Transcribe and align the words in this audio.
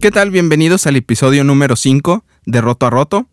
¿Qué 0.00 0.10
tal? 0.10 0.30
Bienvenidos 0.30 0.86
al 0.86 0.96
episodio 0.96 1.44
número 1.44 1.76
5 1.76 2.24
de 2.46 2.62
Roto 2.62 2.86
a 2.86 2.90
Roto, 2.90 3.28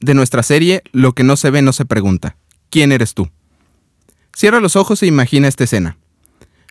de 0.00 0.14
nuestra 0.14 0.42
serie 0.42 0.82
Lo 0.92 1.12
que 1.12 1.24
no 1.24 1.36
se 1.36 1.50
ve 1.50 1.60
no 1.60 1.74
se 1.74 1.84
pregunta. 1.84 2.38
¿Quién 2.70 2.90
eres 2.90 3.12
tú? 3.12 3.28
Cierra 4.34 4.60
los 4.60 4.76
ojos 4.76 5.02
e 5.02 5.06
imagina 5.06 5.46
esta 5.46 5.64
escena. 5.64 5.98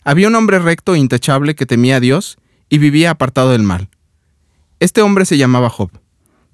Había 0.04 0.30
un 0.30 0.36
hombre 0.36 0.58
recto 0.58 0.96
e 0.96 0.98
intachable 0.98 1.54
que 1.54 1.68
temía 1.68 1.98
a 1.98 2.00
Dios 2.00 2.40
y 2.70 2.80
vivía 2.80 3.12
apartado 3.12 3.52
del 3.52 3.62
mal. 3.62 3.90
Este 4.80 5.04
hombre 5.04 5.26
se 5.26 5.38
llamaba 5.38 5.70
Job. 5.70 5.91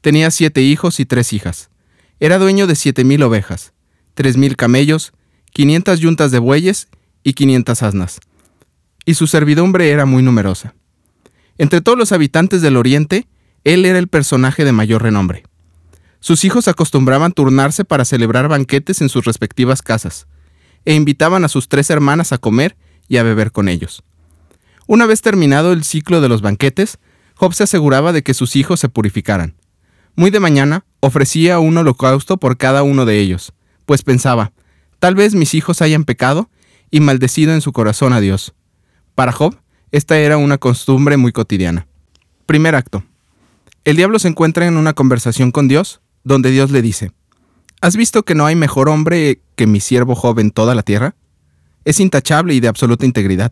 Tenía 0.02 0.30
siete 0.30 0.62
hijos 0.62 1.00
y 1.00 1.06
tres 1.06 1.32
hijas. 1.32 1.70
Era 2.20 2.40
dueño 2.40 2.68
de 2.68 2.76
siete 2.76 3.06
mil 3.06 3.24
ovejas, 3.24 3.72
tres 4.16 4.36
mil 4.36 4.58
camellos, 4.58 5.14
quinientas 5.54 6.02
yuntas 6.02 6.32
de 6.32 6.40
bueyes 6.40 6.90
y 7.24 7.36
quinientas 7.36 7.84
asnas. 7.84 8.20
Y 9.06 9.14
su 9.14 9.28
servidumbre 9.28 9.92
era 9.92 10.06
muy 10.06 10.24
numerosa. 10.24 10.76
Entre 11.62 11.80
todos 11.80 11.96
los 11.96 12.12
habitantes 12.12 12.64
del 12.64 12.76
oriente, 12.76 13.28
él 13.64 13.86
era 13.86 14.00
el 14.00 14.08
personaje 14.08 14.66
de 14.66 14.72
mayor 14.72 15.04
renombre. 15.04 15.44
Sus 16.20 16.44
hijos 16.44 16.68
acostumbraban 16.68 17.34
turnarse 17.34 17.86
para 17.86 18.04
celebrar 18.04 18.48
banquetes 18.48 19.00
en 19.00 19.10
sus 19.10 19.26
respectivas 19.26 19.84
casas, 19.84 20.26
e 20.86 20.96
invitaban 20.96 21.46
a 21.46 21.50
sus 21.50 21.70
tres 21.70 21.92
hermanas 21.92 22.32
a 22.32 22.40
comer 22.40 22.76
y 23.08 23.18
a 23.18 23.24
beber 23.24 23.52
con 23.52 23.70
ellos. 23.70 24.02
Una 24.88 25.06
vez 25.06 25.22
terminado 25.22 25.72
el 25.72 25.84
ciclo 25.84 26.20
de 26.20 26.30
los 26.30 26.42
banquetes, 26.42 26.98
Job 27.36 27.54
se 27.54 27.62
aseguraba 27.62 28.12
de 28.12 28.24
que 28.24 28.34
sus 28.34 28.56
hijos 28.56 28.80
se 28.80 28.90
purificaran. 28.90 29.54
Muy 30.16 30.32
de 30.32 30.40
mañana 30.40 30.84
ofrecía 31.00 31.60
un 31.60 31.78
holocausto 31.78 32.38
por 32.38 32.58
cada 32.58 32.82
uno 32.82 33.06
de 33.06 33.20
ellos, 33.20 33.54
pues 33.86 34.02
pensaba, 34.02 34.52
tal 34.98 35.14
vez 35.14 35.36
mis 35.36 35.54
hijos 35.54 35.84
hayan 35.84 36.06
pecado 36.06 36.50
y 36.90 37.02
maldecido 37.02 37.54
en 37.54 37.62
su 37.62 37.72
corazón 37.72 38.14
a 38.14 38.20
Dios. 38.20 38.56
Para 39.14 39.32
Job, 39.32 39.62
esta 39.92 40.18
era 40.18 40.38
una 40.38 40.58
costumbre 40.58 41.18
muy 41.18 41.32
cotidiana. 41.32 41.88
Primer 42.46 42.76
acto. 42.76 43.04
El 43.84 43.98
diablo 43.98 44.20
se 44.20 44.28
encuentra 44.28 44.66
en 44.68 44.78
una 44.78 44.94
conversación 44.94 45.52
con 45.52 45.68
Dios, 45.68 46.02
donde 46.24 46.52
Dios 46.52 46.72
le 46.72 46.82
dice, 46.82 47.12
¿Has 47.82 47.98
visto 47.98 48.24
que 48.24 48.36
no 48.36 48.46
hay 48.46 48.56
mejor 48.56 48.90
hombre 48.90 49.42
que 49.56 49.68
mi 49.68 49.80
siervo 49.80 50.16
Job 50.16 50.40
en 50.40 50.52
toda 50.52 50.76
la 50.76 50.84
tierra? 50.84 51.16
Es 51.84 52.00
intachable 52.00 52.54
y 52.54 52.60
de 52.60 52.68
absoluta 52.68 53.06
integridad. 53.06 53.52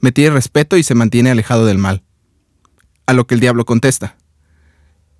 Me 0.00 0.12
tiene 0.12 0.30
respeto 0.30 0.78
y 0.78 0.82
se 0.82 0.94
mantiene 0.94 1.30
alejado 1.30 1.66
del 1.66 1.76
mal. 1.76 2.02
A 3.06 3.12
lo 3.12 3.26
que 3.26 3.34
el 3.34 3.40
diablo 3.40 3.66
contesta, 3.66 4.16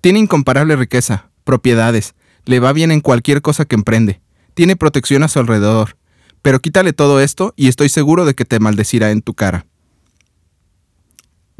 tiene 0.01 0.17
incomparable 0.17 0.75
riqueza, 0.75 1.29
propiedades, 1.43 2.15
le 2.45 2.59
va 2.59 2.73
bien 2.73 2.91
en 2.91 3.01
cualquier 3.01 3.43
cosa 3.43 3.65
que 3.65 3.75
emprende, 3.75 4.21
tiene 4.55 4.75
protección 4.75 5.21
a 5.21 5.27
su 5.27 5.37
alrededor, 5.37 5.97
pero 6.41 6.59
quítale 6.59 6.93
todo 6.93 7.21
esto 7.21 7.53
y 7.55 7.67
estoy 7.67 7.89
seguro 7.89 8.25
de 8.25 8.33
que 8.33 8.45
te 8.45 8.59
maldecirá 8.59 9.11
en 9.11 9.21
tu 9.21 9.35
cara. 9.35 9.67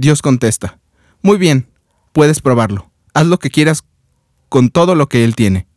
Dios 0.02 0.24
contesta, 0.24 0.80
muy 1.22 1.38
bien, 1.38 1.70
puedes 2.12 2.42
probarlo, 2.42 2.90
haz 3.14 3.28
lo 3.28 3.38
que 3.38 3.52
quieras 3.52 3.84
con 4.50 4.72
todo 4.72 4.96
lo 4.96 5.08
que 5.08 5.24
él 5.24 5.36
tiene, 5.36 5.68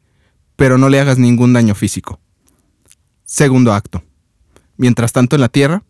pero 0.56 0.78
no 0.78 0.89
le 0.89 0.98
hagas 0.98 1.19
ningún 1.19 1.53
daño 1.53 1.75
físico. 1.75 2.20
Segundo 3.27 3.75
acto. 3.75 4.02
Mientras 4.78 5.12
tanto 5.12 5.36
en 5.36 5.42
la 5.42 5.50
tierra, 5.50 5.83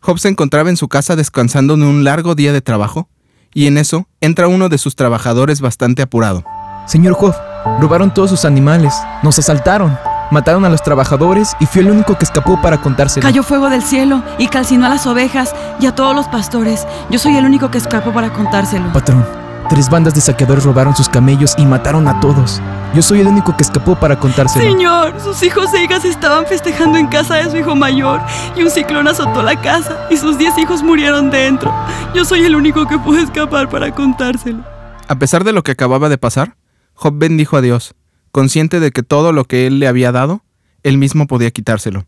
Job 0.00 0.18
se 0.18 0.28
encontraba 0.28 0.70
en 0.70 0.78
su 0.78 0.88
casa 0.88 1.16
descansando 1.16 1.76
de 1.76 1.84
un 1.84 2.02
largo 2.02 2.34
día 2.34 2.54
de 2.54 2.62
trabajo 2.62 3.10
y 3.52 3.66
en 3.66 3.76
eso 3.76 4.08
entra 4.22 4.48
uno 4.48 4.70
de 4.70 4.78
sus 4.78 4.96
trabajadores 4.96 5.60
bastante 5.60 6.00
apurado. 6.00 6.46
Señor 6.86 7.12
Job, 7.12 7.34
robaron 7.78 8.14
todos 8.14 8.30
sus 8.30 8.46
animales, 8.46 8.94
nos 9.22 9.38
asaltaron, 9.38 9.98
mataron 10.30 10.64
a 10.64 10.68
los 10.68 10.82
trabajadores 10.82 11.56
y 11.60 11.66
fui 11.66 11.80
el 11.80 11.90
único 11.90 12.16
que 12.16 12.24
escapó 12.24 12.60
para 12.60 12.80
contárselo. 12.80 13.22
Cayó 13.26 13.42
fuego 13.42 13.70
del 13.70 13.82
cielo 13.82 14.22
y 14.38 14.48
calcinó 14.48 14.86
a 14.86 14.90
las 14.90 15.06
ovejas 15.06 15.54
y 15.80 15.86
a 15.86 15.94
todos 15.94 16.14
los 16.14 16.26
pastores. 16.28 16.86
Yo 17.10 17.18
soy 17.18 17.36
el 17.36 17.44
único 17.44 17.70
que 17.70 17.78
escapó 17.78 18.12
para 18.12 18.32
contárselo. 18.32 18.92
Patrón, 18.92 19.26
tres 19.68 19.88
bandas 19.88 20.14
de 20.14 20.20
saqueadores 20.20 20.64
robaron 20.64 20.94
sus 20.94 21.08
camellos 21.08 21.54
y 21.58 21.66
mataron 21.66 22.08
a 22.08 22.20
todos. 22.20 22.60
Yo 22.94 23.02
soy 23.02 23.20
el 23.20 23.26
único 23.26 23.56
que 23.56 23.62
escapó 23.62 23.96
para 23.96 24.18
contárselo. 24.18 24.64
Señor, 24.64 25.20
sus 25.20 25.42
hijos 25.42 25.72
e 25.74 25.84
hijas 25.84 26.04
estaban 26.04 26.46
festejando 26.46 26.98
en 26.98 27.06
casa 27.08 27.36
de 27.36 27.50
su 27.50 27.56
hijo 27.58 27.74
mayor 27.74 28.20
y 28.56 28.62
un 28.62 28.70
ciclón 28.70 29.08
azotó 29.08 29.42
la 29.42 29.60
casa 29.60 30.06
y 30.10 30.16
sus 30.16 30.38
diez 30.38 30.56
hijos 30.58 30.82
murieron 30.82 31.30
dentro. 31.30 31.72
Yo 32.14 32.24
soy 32.24 32.44
el 32.44 32.56
único 32.56 32.86
que 32.86 32.98
pude 32.98 33.22
escapar 33.22 33.68
para 33.68 33.94
contárselo. 33.94 34.64
A 35.06 35.14
pesar 35.16 35.44
de 35.44 35.52
lo 35.52 35.62
que 35.62 35.72
acababa 35.72 36.08
de 36.08 36.18
pasar, 36.18 36.56
Job 36.94 37.14
bendijo 37.16 37.56
a 37.56 37.60
Dios, 37.60 37.94
consciente 38.32 38.80
de 38.80 38.90
que 38.90 39.02
todo 39.02 39.32
lo 39.32 39.44
que 39.44 39.66
él 39.66 39.78
le 39.78 39.86
había 39.86 40.12
dado, 40.12 40.42
él 40.82 40.98
mismo 40.98 41.26
podía 41.26 41.50
quitárselo. 41.50 42.06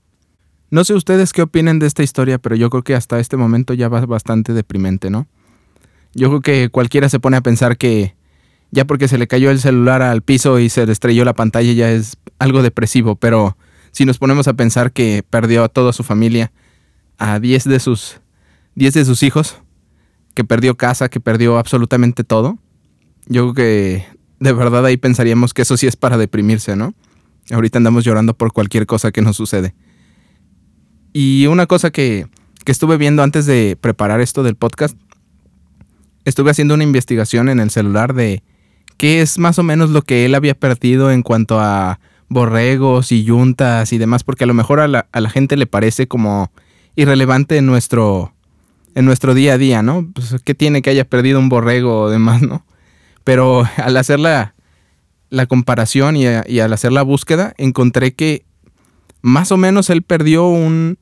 No 0.70 0.84
sé 0.84 0.94
ustedes 0.94 1.32
qué 1.32 1.42
opinen 1.42 1.78
de 1.78 1.86
esta 1.86 2.03
historia, 2.03 2.38
pero 2.38 2.54
yo 2.54 2.70
creo 2.70 2.82
que 2.82 2.94
hasta 2.94 3.19
este 3.19 3.36
momento 3.36 3.75
ya 3.75 3.88
va 3.88 4.04
bastante 4.06 4.53
deprimente, 4.53 5.10
¿no? 5.10 5.26
Yo 6.14 6.28
creo 6.28 6.41
que 6.41 6.69
cualquiera 6.70 7.09
se 7.09 7.20
pone 7.20 7.36
a 7.36 7.41
pensar 7.41 7.76
que 7.76 8.14
ya 8.70 8.84
porque 8.84 9.09
se 9.09 9.19
le 9.19 9.26
cayó 9.26 9.50
el 9.50 9.59
celular 9.59 10.03
al 10.03 10.22
piso 10.22 10.59
y 10.60 10.69
se 10.69 10.86
le 10.86 10.92
estrelló 10.92 11.25
la 11.25 11.34
pantalla 11.34 11.72
ya 11.72 11.91
es 11.91 12.16
algo 12.38 12.62
depresivo, 12.62 13.16
pero 13.16 13.56
si 13.91 14.04
nos 14.04 14.19
ponemos 14.19 14.47
a 14.47 14.54
pensar 14.54 14.92
que 14.92 15.25
perdió 15.28 15.64
a 15.64 15.69
toda 15.69 15.92
su 15.92 16.04
familia, 16.04 16.53
a 17.19 17.41
10 17.41 17.64
de 17.64 17.80
sus 17.80 18.20
10 18.76 18.94
de 18.94 19.04
sus 19.04 19.22
hijos, 19.22 19.56
que 20.34 20.44
perdió 20.44 20.76
casa, 20.76 21.09
que 21.09 21.20
perdió 21.20 21.59
absolutamente 21.59 22.22
todo, 22.22 22.59
yo 23.26 23.53
creo 23.53 23.54
que 23.54 24.06
de 24.40 24.52
verdad 24.52 24.84
ahí 24.86 24.96
pensaríamos 24.96 25.54
que 25.54 25.62
eso 25.62 25.76
sí 25.76 25.86
es 25.86 25.96
para 25.96 26.18
deprimirse, 26.18 26.74
¿no? 26.74 26.94
Ahorita 27.50 27.78
andamos 27.78 28.04
llorando 28.04 28.34
por 28.34 28.52
cualquier 28.52 28.86
cosa 28.86 29.12
que 29.12 29.22
nos 29.22 29.36
sucede. 29.36 29.74
Y 31.12 31.46
una 31.46 31.66
cosa 31.66 31.90
que, 31.90 32.26
que 32.64 32.72
estuve 32.72 32.96
viendo 32.96 33.22
antes 33.22 33.46
de 33.46 33.76
preparar 33.80 34.20
esto 34.20 34.42
del 34.42 34.56
podcast, 34.56 34.96
estuve 36.24 36.50
haciendo 36.50 36.74
una 36.74 36.84
investigación 36.84 37.48
en 37.48 37.60
el 37.60 37.70
celular 37.70 38.14
de 38.14 38.42
qué 38.96 39.20
es 39.20 39.38
más 39.38 39.58
o 39.58 39.62
menos 39.62 39.90
lo 39.90 40.02
que 40.02 40.24
él 40.24 40.34
había 40.34 40.54
perdido 40.54 41.10
en 41.10 41.22
cuanto 41.22 41.60
a 41.60 42.00
borregos 42.28 43.12
y 43.12 43.24
yuntas 43.24 43.92
y 43.92 43.98
demás, 43.98 44.24
porque 44.24 44.44
a 44.44 44.46
lo 44.46 44.54
mejor 44.54 44.80
a 44.80 44.88
la, 44.88 45.06
a 45.12 45.20
la 45.20 45.28
gente 45.30 45.56
le 45.56 45.66
parece 45.66 46.06
como 46.06 46.50
irrelevante 46.96 47.56
en 47.56 47.66
nuestro, 47.66 48.32
en 48.94 49.04
nuestro 49.04 49.34
día 49.34 49.54
a 49.54 49.58
día, 49.58 49.82
¿no? 49.82 50.08
Pues, 50.14 50.36
¿Qué 50.44 50.54
tiene 50.54 50.80
que 50.80 50.90
haya 50.90 51.04
perdido 51.04 51.40
un 51.40 51.48
borrego 51.48 52.02
o 52.02 52.10
demás, 52.10 52.40
no? 52.40 52.64
Pero 53.25 53.64
al 53.76 53.97
hacer 53.97 54.20
la, 54.20 54.54
la 55.31 55.47
comparación 55.47 56.16
y, 56.16 56.26
al 56.26 56.72
hacer 56.72 56.92
la 56.92 57.03
búsqueda, 57.03 57.54
encontré 57.56 58.12
que 58.12 58.44
más 59.22 59.53
o 59.53 59.56
menos 59.56 59.91
él 59.91 60.03
perdió 60.03 60.47
un, 60.48 60.98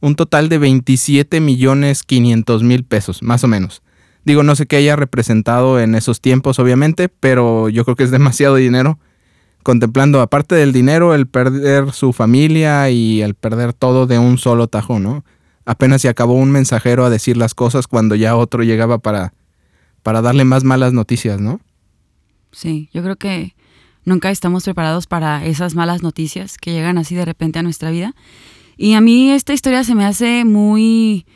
un 0.00 0.14
total 0.14 0.48
de 0.48 0.58
27 0.58 1.40
millones 1.40 2.02
500 2.02 2.62
mil 2.62 2.84
pesos, 2.84 3.22
más 3.22 3.42
o 3.42 3.48
menos. 3.48 3.82
Digo, 4.24 4.42
no 4.42 4.54
sé 4.54 4.66
qué 4.66 4.76
haya 4.76 4.96
representado 4.96 5.80
en 5.80 5.94
esos 5.94 6.20
tiempos, 6.20 6.58
obviamente, 6.58 7.08
pero 7.08 7.68
yo 7.68 7.84
creo 7.84 7.96
que 7.96 8.04
es 8.04 8.10
demasiado 8.10 8.56
dinero. 8.56 8.98
Contemplando, 9.62 10.20
aparte 10.20 10.54
del 10.54 10.72
dinero, 10.72 11.14
el 11.14 11.26
perder 11.26 11.92
su 11.92 12.12
familia 12.12 12.90
y 12.90 13.22
el 13.22 13.34
perder 13.34 13.72
todo 13.72 14.06
de 14.06 14.18
un 14.18 14.38
solo 14.38 14.68
tajo, 14.68 14.98
¿no? 15.00 15.24
Apenas 15.66 16.02
se 16.02 16.08
acabó 16.08 16.34
un 16.34 16.50
mensajero 16.50 17.04
a 17.04 17.10
decir 17.10 17.36
las 17.36 17.54
cosas 17.54 17.86
cuando 17.86 18.14
ya 18.14 18.36
otro 18.36 18.62
llegaba 18.62 18.98
para, 18.98 19.34
para 20.02 20.22
darle 20.22 20.44
más 20.44 20.64
malas 20.64 20.92
noticias, 20.92 21.40
¿no? 21.40 21.60
Sí, 22.52 22.88
yo 22.92 23.02
creo 23.02 23.16
que 23.16 23.54
nunca 24.04 24.30
estamos 24.30 24.64
preparados 24.64 25.06
para 25.06 25.44
esas 25.44 25.74
malas 25.74 26.02
noticias 26.02 26.58
que 26.58 26.72
llegan 26.72 26.98
así 26.98 27.14
de 27.14 27.24
repente 27.24 27.58
a 27.58 27.62
nuestra 27.62 27.90
vida. 27.90 28.14
Y 28.76 28.94
a 28.94 29.00
mí 29.00 29.30
esta 29.30 29.52
historia 29.52 29.84
se 29.84 29.94
me 29.94 30.04
hace 30.04 30.44
muy, 30.44 31.26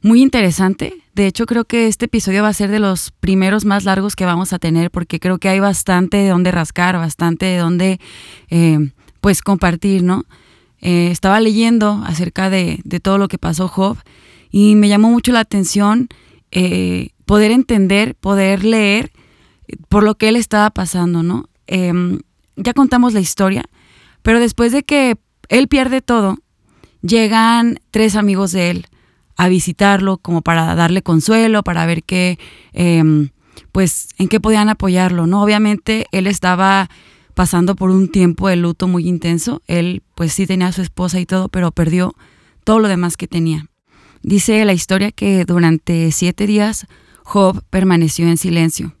muy 0.00 0.22
interesante. 0.22 1.02
De 1.14 1.26
hecho, 1.26 1.46
creo 1.46 1.64
que 1.64 1.86
este 1.86 2.06
episodio 2.06 2.42
va 2.42 2.48
a 2.48 2.54
ser 2.54 2.70
de 2.70 2.78
los 2.78 3.10
primeros 3.10 3.64
más 3.64 3.84
largos 3.84 4.16
que 4.16 4.24
vamos 4.24 4.52
a 4.52 4.58
tener 4.58 4.90
porque 4.90 5.20
creo 5.20 5.38
que 5.38 5.48
hay 5.48 5.60
bastante 5.60 6.16
de 6.16 6.28
dónde 6.28 6.50
rascar, 6.50 6.96
bastante 6.96 7.46
de 7.46 7.58
dónde, 7.58 8.00
eh, 8.50 8.90
pues, 9.20 9.42
compartir, 9.42 10.02
¿no? 10.02 10.24
Eh, 10.80 11.10
estaba 11.10 11.40
leyendo 11.40 12.02
acerca 12.06 12.50
de, 12.50 12.80
de, 12.84 13.00
todo 13.00 13.18
lo 13.18 13.26
que 13.26 13.36
pasó 13.36 13.66
Job 13.66 13.98
y 14.50 14.76
me 14.76 14.88
llamó 14.88 15.10
mucho 15.10 15.32
la 15.32 15.40
atención 15.40 16.08
eh, 16.50 17.10
poder 17.26 17.50
entender, 17.50 18.14
poder 18.14 18.64
leer 18.64 19.12
por 19.88 20.02
lo 20.02 20.16
que 20.16 20.28
él 20.28 20.36
estaba 20.36 20.70
pasando, 20.70 21.22
¿no? 21.22 21.48
Em, 21.66 22.20
ya 22.56 22.72
contamos 22.72 23.12
la 23.12 23.20
historia, 23.20 23.64
pero 24.22 24.40
después 24.40 24.72
de 24.72 24.82
que 24.82 25.16
él 25.48 25.68
pierde 25.68 26.00
todo, 26.00 26.38
llegan 27.02 27.80
tres 27.90 28.16
amigos 28.16 28.52
de 28.52 28.70
él 28.70 28.86
a 29.36 29.48
visitarlo 29.48 30.18
como 30.18 30.42
para 30.42 30.74
darle 30.74 31.02
consuelo, 31.02 31.62
para 31.62 31.86
ver 31.86 32.02
qué, 32.02 32.38
eh, 32.72 33.30
pues, 33.72 34.08
en 34.18 34.28
qué 34.28 34.40
podían 34.40 34.68
apoyarlo, 34.68 35.26
¿no? 35.26 35.42
Obviamente 35.42 36.06
él 36.10 36.26
estaba 36.26 36.88
pasando 37.34 37.76
por 37.76 37.90
un 37.90 38.08
tiempo 38.08 38.48
de 38.48 38.56
luto 38.56 38.88
muy 38.88 39.06
intenso, 39.06 39.62
él 39.68 40.02
pues 40.16 40.32
sí 40.32 40.44
tenía 40.46 40.66
a 40.66 40.72
su 40.72 40.82
esposa 40.82 41.20
y 41.20 41.26
todo, 41.26 41.48
pero 41.48 41.70
perdió 41.70 42.16
todo 42.64 42.80
lo 42.80 42.88
demás 42.88 43.16
que 43.16 43.28
tenía. 43.28 43.68
Dice 44.28 44.62
la 44.66 44.74
historia 44.74 45.10
que 45.10 45.46
durante 45.46 46.12
siete 46.12 46.46
días 46.46 46.86
Job 47.22 47.62
permaneció 47.70 48.28
en 48.28 48.36
silencio, 48.36 48.94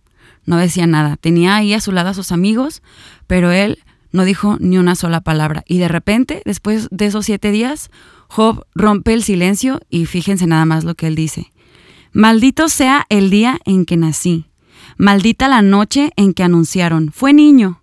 no 0.46 0.56
decía 0.56 0.86
nada, 0.86 1.18
tenía 1.18 1.54
ahí 1.54 1.74
a 1.74 1.82
su 1.82 1.92
lado 1.92 2.08
a 2.08 2.14
sus 2.14 2.32
amigos, 2.32 2.80
pero 3.26 3.52
él 3.52 3.78
no 4.10 4.24
dijo 4.24 4.56
ni 4.58 4.78
una 4.78 4.94
sola 4.94 5.20
palabra. 5.20 5.64
Y 5.66 5.76
de 5.76 5.88
repente, 5.88 6.40
después 6.46 6.88
de 6.90 7.04
esos 7.04 7.26
siete 7.26 7.50
días, 7.50 7.90
Job 8.28 8.64
rompe 8.74 9.12
el 9.12 9.22
silencio 9.22 9.82
y 9.90 10.06
fíjense 10.06 10.46
nada 10.46 10.64
más 10.64 10.84
lo 10.84 10.94
que 10.94 11.08
él 11.08 11.14
dice. 11.14 11.52
Maldito 12.14 12.70
sea 12.70 13.04
el 13.10 13.28
día 13.28 13.58
en 13.66 13.84
que 13.84 13.98
nací. 13.98 14.46
Maldita 14.96 15.46
la 15.46 15.60
noche 15.60 16.10
en 16.16 16.32
que 16.32 16.42
anunciaron, 16.42 17.12
fue 17.12 17.34
niño. 17.34 17.82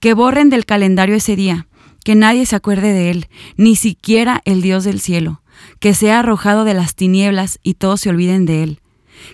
Que 0.00 0.14
borren 0.14 0.50
del 0.50 0.64
calendario 0.64 1.14
ese 1.14 1.36
día, 1.36 1.68
que 2.04 2.16
nadie 2.16 2.44
se 2.44 2.56
acuerde 2.56 2.92
de 2.92 3.12
él, 3.12 3.28
ni 3.56 3.76
siquiera 3.76 4.42
el 4.44 4.62
Dios 4.62 4.82
del 4.82 4.98
cielo, 4.98 5.41
que 5.80 5.94
sea 5.94 6.20
arrojado 6.20 6.64
de 6.64 6.74
las 6.74 6.94
tinieblas 6.94 7.58
y 7.62 7.74
todos 7.74 8.00
se 8.00 8.10
olviden 8.10 8.46
de 8.46 8.62
él. 8.62 8.80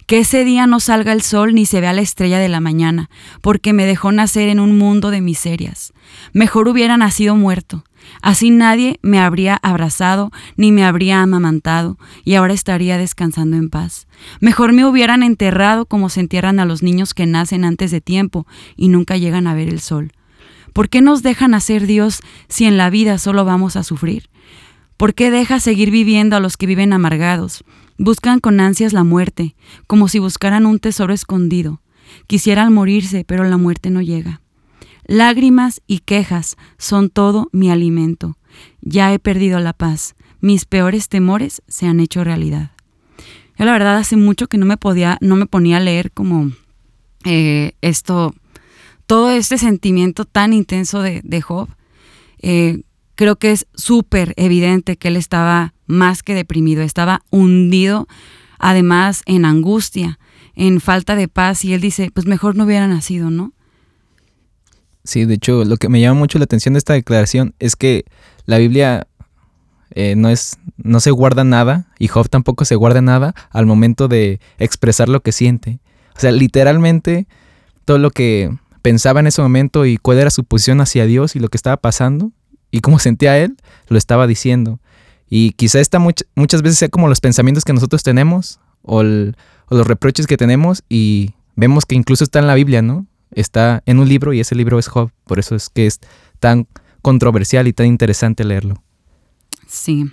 Que 0.06 0.18
ese 0.18 0.44
día 0.44 0.66
no 0.66 0.80
salga 0.80 1.12
el 1.12 1.22
sol 1.22 1.54
ni 1.54 1.66
se 1.66 1.80
vea 1.80 1.92
la 1.92 2.02
estrella 2.02 2.38
de 2.38 2.48
la 2.48 2.60
mañana, 2.60 3.10
porque 3.40 3.72
me 3.72 3.86
dejó 3.86 4.12
nacer 4.12 4.48
en 4.48 4.60
un 4.60 4.76
mundo 4.76 5.10
de 5.10 5.20
miserias. 5.20 5.92
Mejor 6.32 6.68
hubiera 6.68 6.96
nacido 6.96 7.36
muerto. 7.36 7.84
Así 8.22 8.50
nadie 8.50 8.98
me 9.02 9.18
habría 9.18 9.56
abrazado 9.56 10.30
ni 10.56 10.72
me 10.72 10.84
habría 10.84 11.22
amamantado, 11.22 11.98
y 12.24 12.34
ahora 12.34 12.54
estaría 12.54 12.98
descansando 12.98 13.56
en 13.56 13.70
paz. 13.70 14.06
Mejor 14.40 14.72
me 14.72 14.84
hubieran 14.84 15.22
enterrado 15.22 15.86
como 15.86 16.08
se 16.08 16.20
entierran 16.20 16.60
a 16.60 16.64
los 16.64 16.82
niños 16.82 17.14
que 17.14 17.26
nacen 17.26 17.64
antes 17.64 17.90
de 17.90 18.00
tiempo 18.00 18.46
y 18.76 18.88
nunca 18.88 19.16
llegan 19.16 19.46
a 19.46 19.54
ver 19.54 19.68
el 19.68 19.80
sol. 19.80 20.12
¿Por 20.72 20.88
qué 20.88 21.00
nos 21.00 21.22
dejan 21.22 21.54
hacer 21.54 21.86
Dios 21.86 22.20
si 22.48 22.64
en 22.64 22.76
la 22.76 22.90
vida 22.90 23.18
solo 23.18 23.44
vamos 23.44 23.76
a 23.76 23.82
sufrir? 23.82 24.28
¿Por 24.98 25.14
qué 25.14 25.30
deja 25.30 25.60
seguir 25.60 25.92
viviendo 25.92 26.34
a 26.34 26.40
los 26.40 26.56
que 26.56 26.66
viven 26.66 26.92
amargados? 26.92 27.62
Buscan 27.98 28.40
con 28.40 28.58
ansias 28.58 28.92
la 28.92 29.04
muerte, 29.04 29.54
como 29.86 30.08
si 30.08 30.18
buscaran 30.18 30.66
un 30.66 30.80
tesoro 30.80 31.14
escondido. 31.14 31.80
Quisieran 32.26 32.72
morirse, 32.72 33.24
pero 33.24 33.44
la 33.44 33.58
muerte 33.58 33.90
no 33.90 34.02
llega. 34.02 34.40
Lágrimas 35.06 35.82
y 35.86 36.00
quejas 36.00 36.56
son 36.78 37.10
todo 37.10 37.48
mi 37.52 37.70
alimento. 37.70 38.38
Ya 38.80 39.14
he 39.14 39.20
perdido 39.20 39.60
la 39.60 39.72
paz. 39.72 40.16
Mis 40.40 40.64
peores 40.64 41.08
temores 41.08 41.62
se 41.68 41.86
han 41.86 42.00
hecho 42.00 42.24
realidad. 42.24 42.72
Yo 43.56 43.66
la 43.66 43.72
verdad 43.72 43.98
hace 43.98 44.16
mucho 44.16 44.48
que 44.48 44.58
no 44.58 44.66
me 44.66 44.78
podía, 44.78 45.16
no 45.20 45.36
me 45.36 45.46
ponía 45.46 45.76
a 45.76 45.80
leer 45.80 46.10
como 46.10 46.50
eh, 47.24 47.70
esto, 47.82 48.34
todo 49.06 49.30
este 49.30 49.58
sentimiento 49.58 50.24
tan 50.24 50.52
intenso 50.52 51.02
de, 51.02 51.40
Job. 51.40 51.68
Eh, 52.40 52.82
creo 53.18 53.34
que 53.34 53.50
es 53.50 53.66
súper 53.74 54.32
evidente 54.36 54.96
que 54.96 55.08
él 55.08 55.16
estaba 55.16 55.74
más 55.88 56.22
que 56.22 56.34
deprimido, 56.34 56.82
estaba 56.82 57.22
hundido, 57.30 58.06
además 58.60 59.22
en 59.26 59.44
angustia, 59.44 60.20
en 60.54 60.80
falta 60.80 61.16
de 61.16 61.26
paz, 61.26 61.64
y 61.64 61.74
él 61.74 61.80
dice, 61.80 62.12
pues 62.14 62.26
mejor 62.26 62.54
no 62.54 62.62
hubiera 62.62 62.86
nacido, 62.86 63.28
¿no? 63.30 63.52
Sí, 65.02 65.24
de 65.24 65.34
hecho, 65.34 65.64
lo 65.64 65.78
que 65.78 65.88
me 65.88 66.00
llama 66.00 66.20
mucho 66.20 66.38
la 66.38 66.44
atención 66.44 66.74
de 66.74 66.78
esta 66.78 66.92
declaración 66.92 67.56
es 67.58 67.74
que 67.74 68.04
la 68.46 68.58
Biblia 68.58 69.08
eh, 69.96 70.14
no 70.14 70.28
es, 70.28 70.60
no 70.76 71.00
se 71.00 71.10
guarda 71.10 71.42
nada, 71.42 71.88
y 71.98 72.06
Job 72.06 72.28
tampoco 72.28 72.64
se 72.64 72.76
guarda 72.76 73.02
nada 73.02 73.34
al 73.50 73.66
momento 73.66 74.06
de 74.06 74.38
expresar 74.60 75.08
lo 75.08 75.22
que 75.22 75.32
siente. 75.32 75.80
O 76.14 76.20
sea, 76.20 76.30
literalmente 76.30 77.26
todo 77.84 77.98
lo 77.98 78.12
que 78.12 78.56
pensaba 78.80 79.18
en 79.18 79.26
ese 79.26 79.42
momento 79.42 79.86
y 79.86 79.96
cuál 79.96 80.18
era 80.18 80.30
su 80.30 80.44
posición 80.44 80.80
hacia 80.80 81.04
Dios 81.04 81.34
y 81.34 81.40
lo 81.40 81.48
que 81.48 81.56
estaba 81.56 81.78
pasando, 81.78 82.30
y 82.70 82.80
cómo 82.80 82.98
sentía 82.98 83.38
él, 83.38 83.56
lo 83.88 83.98
estaba 83.98 84.26
diciendo. 84.26 84.80
Y 85.30 85.52
quizá 85.52 85.80
esta 85.80 85.98
muchas 85.98 86.62
veces 86.62 86.78
sea 86.78 86.88
como 86.88 87.08
los 87.08 87.20
pensamientos 87.20 87.64
que 87.64 87.72
nosotros 87.72 88.02
tenemos 88.02 88.60
o, 88.82 89.02
los 89.02 89.86
reproches 89.86 90.26
que 90.26 90.38
tenemos 90.38 90.82
y 90.88 91.32
vemos 91.54 91.84
que 91.84 91.94
incluso 91.94 92.24
está 92.24 92.38
en 92.38 92.46
la 92.46 92.54
Biblia, 92.54 92.80
¿no? 92.80 93.06
Está 93.30 93.82
en 93.84 93.98
un 93.98 94.08
libro 94.08 94.32
y 94.32 94.40
ese 94.40 94.54
libro 94.54 94.78
es 94.78 94.88
Job. 94.88 95.10
Por 95.24 95.38
eso 95.38 95.54
es 95.54 95.68
que 95.68 95.86
es 95.86 96.00
tan 96.40 96.66
controversial 97.02 97.68
y 97.68 97.74
tan 97.74 97.86
interesante 97.86 98.44
leerlo. 98.44 98.82
Sí. 99.66 100.06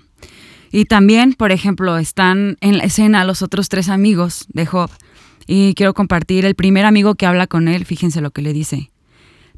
Y 0.72 0.86
también, 0.86 1.34
por 1.34 1.54
ejemplo, 1.54 1.98
están 1.98 2.58
en 2.60 2.78
la 2.78 2.84
escena 2.84 3.24
los 3.24 3.42
otros 3.42 3.70
tres 3.70 3.88
amigos 3.88 4.46
de 4.50 4.66
Job. 4.66 4.90
Y 5.48 5.74
quiero 5.76 5.94
compartir 5.94 6.46
el 6.46 6.56
primer 6.56 6.86
amigo 6.86 7.16
que 7.16 7.26
habla 7.26 7.48
con 7.48 7.70
él, 7.70 7.86
fíjense 7.86 8.20
lo 8.20 8.32
que 8.32 8.42
le 8.42 8.52
dice. 8.52 8.92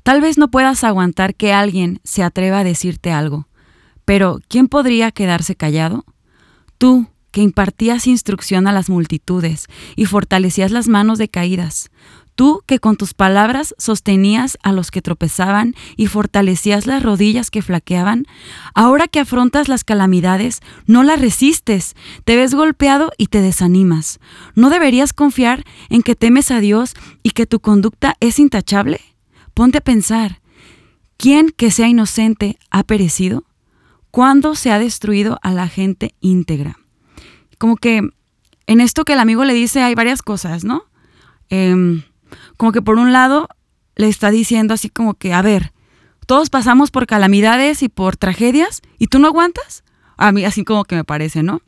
Tal 0.07 0.21
vez 0.21 0.38
no 0.38 0.48
puedas 0.48 0.86
aguantar 0.86 1.36
que 1.36 1.51
alguien 1.51 2.00
se 2.06 2.24
atreva 2.24 2.59
a 2.59 2.63
decirte 2.63 3.12
algo, 3.12 3.50
pero 4.06 4.39
¿quién 4.48 4.69
podría 4.69 5.12
quedarse 5.12 5.57
callado? 5.57 6.06
Tú, 6.77 7.07
que 7.31 7.42
impartías 7.42 8.07
instrucción 8.07 8.68
a 8.68 8.71
las 8.71 8.89
multitudes 8.89 9.68
y 9.98 10.06
fortalecías 10.06 10.71
las 10.71 10.88
manos 10.88 11.18
decaídas, 11.18 11.89
tú 12.36 12.62
que 12.65 12.80
con 12.80 12.95
tus 12.95 13.13
palabras 13.13 13.75
sostenías 13.77 14.57
a 14.63 14.71
los 14.71 14.92
que 14.92 15.01
tropezaban 15.01 15.75
y 15.98 16.07
fortalecías 16.07 16.88
las 16.88 17.03
rodillas 17.03 17.51
que 17.51 17.62
flaqueaban, 17.62 18.27
ahora 18.74 19.10
que 19.10 19.19
afrontas 19.19 19.68
las 19.68 19.83
calamidades, 19.83 20.62
no 20.86 21.03
las 21.03 21.19
resistes, 21.19 21.95
te 22.24 22.38
ves 22.38 22.56
golpeado 22.56 23.12
y 23.18 23.27
te 23.27 23.42
desanimas. 23.42 24.21
¿No 24.56 24.69
deberías 24.69 25.12
confiar 25.12 25.65
en 25.89 26.01
que 26.01 26.15
temes 26.15 26.50
a 26.50 26.62
Dios 26.62 26.94
y 27.24 27.31
que 27.31 27.45
tu 27.45 27.60
conducta 27.60 28.15
es 28.21 28.39
intachable? 28.39 29.01
Ponte 29.57 29.80
a 29.80 29.81
pensar, 29.81 30.39
¿quién 31.18 31.50
que 31.50 31.71
sea 31.71 31.88
inocente 31.88 32.59
ha 32.69 32.83
perecido? 32.83 33.44
¿Cuándo 34.12 34.54
se 34.54 34.69
ha 34.69 34.77
destruido 34.77 35.39
a 35.42 35.50
la 35.50 35.68
gente 35.68 36.13
íntegra? 36.21 36.77
Como 37.57 37.75
que 37.75 38.07
en 38.68 38.81
esto 38.81 39.04
que 39.04 39.13
el 39.13 39.19
amigo 39.19 39.45
le 39.45 39.56
dice 39.56 39.81
hay 39.81 39.95
varias 39.95 40.21
cosas, 40.21 40.63
¿no? 40.63 40.83
Em, 41.50 42.04
como 42.56 42.71
que 42.71 42.83
por 42.83 43.00
un 43.00 43.12
lado 43.12 43.50
le 43.95 44.07
está 44.07 44.30
diciendo 44.30 44.75
así 44.75 44.89
como 44.92 45.15
que, 45.15 45.33
a 45.33 45.42
ver, 45.42 45.74
todos 46.27 46.51
pasamos 46.51 46.92
por 46.92 47.07
calamidades 47.07 47.81
y 47.81 47.89
por 47.89 48.15
tragedias 48.15 48.83
y 49.00 49.07
tú 49.07 49.18
no 49.18 49.25
aguantas. 49.25 49.83
A 50.18 50.31
mí 50.31 50.45
así 50.45 50.63
como 50.63 50.83
que 50.86 50.98
me 50.98 51.03
parece, 51.03 51.42
¿no? 51.42 51.63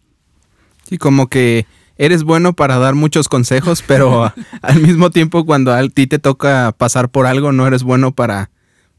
Sí, 0.84 1.00
como 1.00 1.26
que 1.26 1.66
eres 2.00 2.24
bueno 2.24 2.54
para 2.54 2.80
dar 2.80 2.96
muchos 2.96 3.28
consejos, 3.28 3.84
pero 3.86 4.34
al 4.64 4.82
mismo 4.82 5.12
tiempo 5.12 5.46
cuando 5.46 5.72
a 5.72 5.88
ti 5.90 6.08
te 6.08 6.18
toca 6.18 6.74
pasar 6.76 7.10
por 7.10 7.28
algo, 7.28 7.52
no 7.52 7.68
eres 7.68 7.84
bueno 7.84 8.12
para, 8.12 8.50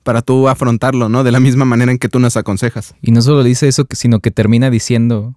para 0.05 0.23
tú 0.23 0.49
afrontarlo, 0.49 1.09
¿no? 1.09 1.25
De 1.25 1.33
la 1.33 1.41
misma 1.41 1.65
manera 1.65 1.91
en 1.91 1.99
que 1.99 2.09
tú 2.09 2.21
nos 2.21 2.37
aconsejas. 2.37 2.95
Y 3.03 3.11
no 3.11 3.23
solo 3.23 3.43
dice 3.43 3.67
eso, 3.67 3.87
sino 3.91 4.21
que 4.21 4.31
termina 4.31 4.71
diciendo, 4.71 5.35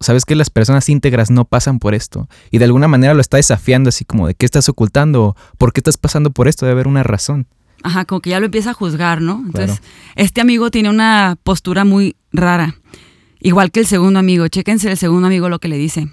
sabes 0.00 0.24
que 0.24 0.34
las 0.34 0.48
personas 0.48 0.88
íntegras 0.88 1.30
no 1.30 1.44
pasan 1.44 1.78
por 1.78 1.94
esto. 1.94 2.26
Y 2.50 2.56
de 2.56 2.64
alguna 2.64 2.88
manera 2.88 3.12
lo 3.12 3.20
está 3.20 3.36
desafiando 3.36 3.90
así 3.90 4.06
como 4.06 4.26
de 4.26 4.34
qué 4.34 4.46
estás 4.46 4.68
ocultando, 4.70 5.36
por 5.58 5.74
qué 5.74 5.80
estás 5.80 5.98
pasando 5.98 6.30
por 6.30 6.48
esto, 6.48 6.64
debe 6.64 6.72
haber 6.72 6.88
una 6.88 7.02
razón. 7.02 7.46
Ajá, 7.82 8.06
como 8.06 8.22
que 8.22 8.30
ya 8.30 8.40
lo 8.40 8.46
empieza 8.46 8.70
a 8.70 8.74
juzgar, 8.74 9.20
¿no? 9.20 9.42
Entonces, 9.44 9.82
este 10.16 10.40
amigo 10.40 10.70
tiene 10.70 10.88
una 10.88 11.36
postura 11.44 11.84
muy 11.84 12.16
rara. 12.32 12.74
Igual 13.40 13.70
que 13.70 13.80
el 13.80 13.86
segundo 13.86 14.18
amigo. 14.18 14.48
Chéquense 14.48 14.90
el 14.90 14.96
segundo 14.96 15.28
amigo 15.28 15.48
lo 15.48 15.60
que 15.60 15.68
le 15.68 15.76
dice. 15.76 16.08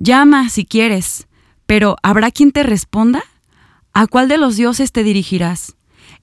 Llama 0.00 0.48
si 0.48 0.64
quieres, 0.64 1.26
pero 1.66 1.96
¿habrá 2.04 2.30
quien 2.30 2.52
te 2.52 2.62
responda? 2.62 3.24
¿A 3.92 4.06
cuál 4.06 4.28
de 4.28 4.38
los 4.38 4.56
dioses 4.56 4.92
te 4.92 5.02
dirigirás? 5.02 5.74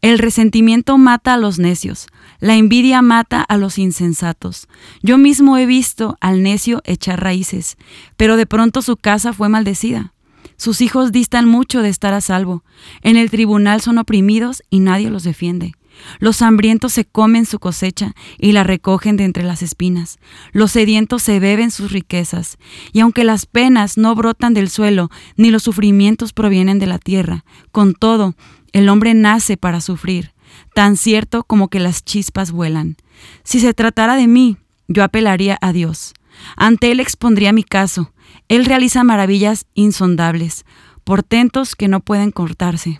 El 0.01 0.17
resentimiento 0.17 0.97
mata 0.97 1.33
a 1.33 1.37
los 1.37 1.59
necios, 1.59 2.07
la 2.39 2.55
envidia 2.55 3.01
mata 3.01 3.41
a 3.41 3.57
los 3.57 3.77
insensatos. 3.77 4.69
Yo 5.01 5.17
mismo 5.17 5.57
he 5.57 5.65
visto 5.65 6.15
al 6.21 6.41
necio 6.41 6.81
echar 6.85 7.21
raíces, 7.21 7.75
pero 8.15 8.37
de 8.37 8.45
pronto 8.45 8.81
su 8.81 8.95
casa 8.95 9.33
fue 9.33 9.49
maldecida. 9.49 10.13
Sus 10.55 10.79
hijos 10.79 11.11
distan 11.11 11.45
mucho 11.45 11.81
de 11.81 11.89
estar 11.89 12.13
a 12.13 12.21
salvo. 12.21 12.63
En 13.01 13.17
el 13.17 13.29
tribunal 13.29 13.81
son 13.81 13.97
oprimidos 13.97 14.63
y 14.69 14.79
nadie 14.79 15.09
los 15.09 15.23
defiende. 15.23 15.73
Los 16.19 16.41
hambrientos 16.41 16.93
se 16.93 17.05
comen 17.05 17.45
su 17.45 17.59
cosecha 17.59 18.13
y 18.37 18.51
la 18.51 18.63
recogen 18.63 19.17
de 19.17 19.25
entre 19.25 19.43
las 19.43 19.61
espinas. 19.61 20.17
Los 20.51 20.71
sedientos 20.71 21.23
se 21.23 21.39
beben 21.39 21.71
sus 21.71 21.91
riquezas. 21.91 22.57
Y 22.93 22.99
aunque 22.99 23.23
las 23.23 23.45
penas 23.45 23.97
no 23.97 24.15
brotan 24.15 24.53
del 24.53 24.69
suelo, 24.69 25.09
ni 25.35 25.51
los 25.51 25.63
sufrimientos 25.63 26.33
provienen 26.33 26.79
de 26.79 26.87
la 26.87 26.99
tierra, 26.99 27.45
con 27.71 27.93
todo, 27.93 28.35
el 28.71 28.89
hombre 28.89 29.13
nace 29.13 29.57
para 29.57 29.81
sufrir, 29.81 30.33
tan 30.73 30.97
cierto 30.97 31.43
como 31.43 31.69
que 31.69 31.79
las 31.79 32.03
chispas 32.03 32.51
vuelan. 32.51 32.97
Si 33.43 33.59
se 33.59 33.73
tratara 33.73 34.15
de 34.15 34.27
mí, 34.27 34.57
yo 34.87 35.03
apelaría 35.03 35.57
a 35.61 35.71
Dios. 35.71 36.13
Ante 36.57 36.91
Él 36.91 36.99
expondría 36.99 37.53
mi 37.53 37.63
caso. 37.63 38.11
Él 38.47 38.65
realiza 38.65 39.03
maravillas 39.03 39.65
insondables, 39.73 40.65
portentos 41.03 41.75
que 41.75 41.87
no 41.87 42.01
pueden 42.01 42.31
cortarse. 42.31 42.99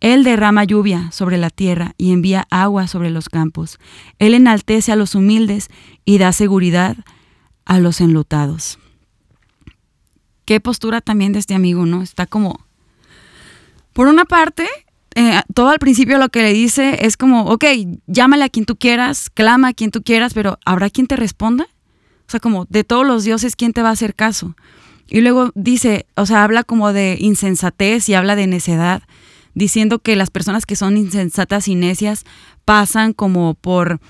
Él 0.00 0.22
derrama 0.22 0.64
lluvia 0.64 1.10
sobre 1.12 1.38
la 1.38 1.50
tierra 1.50 1.94
y 1.98 2.12
envía 2.12 2.46
agua 2.50 2.86
sobre 2.86 3.10
los 3.10 3.28
campos. 3.28 3.78
Él 4.18 4.34
enaltece 4.34 4.92
a 4.92 4.96
los 4.96 5.14
humildes 5.14 5.68
y 6.04 6.18
da 6.18 6.32
seguridad 6.32 6.96
a 7.64 7.78
los 7.80 8.00
enlutados. 8.00 8.78
Qué 10.44 10.60
postura 10.60 11.00
también 11.00 11.32
de 11.32 11.40
este 11.40 11.54
amigo, 11.54 11.84
¿no? 11.84 12.02
Está 12.02 12.26
como... 12.26 12.66
Por 13.92 14.06
una 14.06 14.24
parte, 14.24 14.68
eh, 15.16 15.40
todo 15.52 15.70
al 15.70 15.80
principio 15.80 16.18
lo 16.18 16.28
que 16.28 16.42
le 16.42 16.52
dice 16.52 17.04
es 17.04 17.16
como, 17.16 17.46
ok, 17.46 17.64
llámale 18.06 18.44
a 18.44 18.48
quien 18.48 18.64
tú 18.64 18.76
quieras, 18.76 19.28
clama 19.28 19.68
a 19.68 19.72
quien 19.72 19.90
tú 19.90 20.02
quieras, 20.02 20.34
pero 20.34 20.58
¿habrá 20.64 20.90
quien 20.90 21.08
te 21.08 21.16
responda? 21.16 21.64
O 21.64 22.30
sea, 22.30 22.38
como 22.38 22.66
de 22.66 22.84
todos 22.84 23.04
los 23.04 23.24
dioses, 23.24 23.56
¿quién 23.56 23.72
te 23.72 23.82
va 23.82 23.88
a 23.88 23.92
hacer 23.92 24.14
caso? 24.14 24.54
Y 25.08 25.22
luego 25.22 25.50
dice, 25.54 26.06
o 26.14 26.26
sea, 26.26 26.44
habla 26.44 26.62
como 26.62 26.92
de 26.92 27.16
insensatez 27.18 28.08
y 28.08 28.14
habla 28.14 28.36
de 28.36 28.46
necedad 28.46 29.02
diciendo 29.58 29.98
que 29.98 30.14
las 30.14 30.30
personas 30.30 30.66
que 30.66 30.76
son 30.76 30.96
insensatas 30.96 31.66
y 31.66 31.74
necias 31.74 32.24
pasan 32.64 33.12
como 33.12 33.54
por 33.54 34.00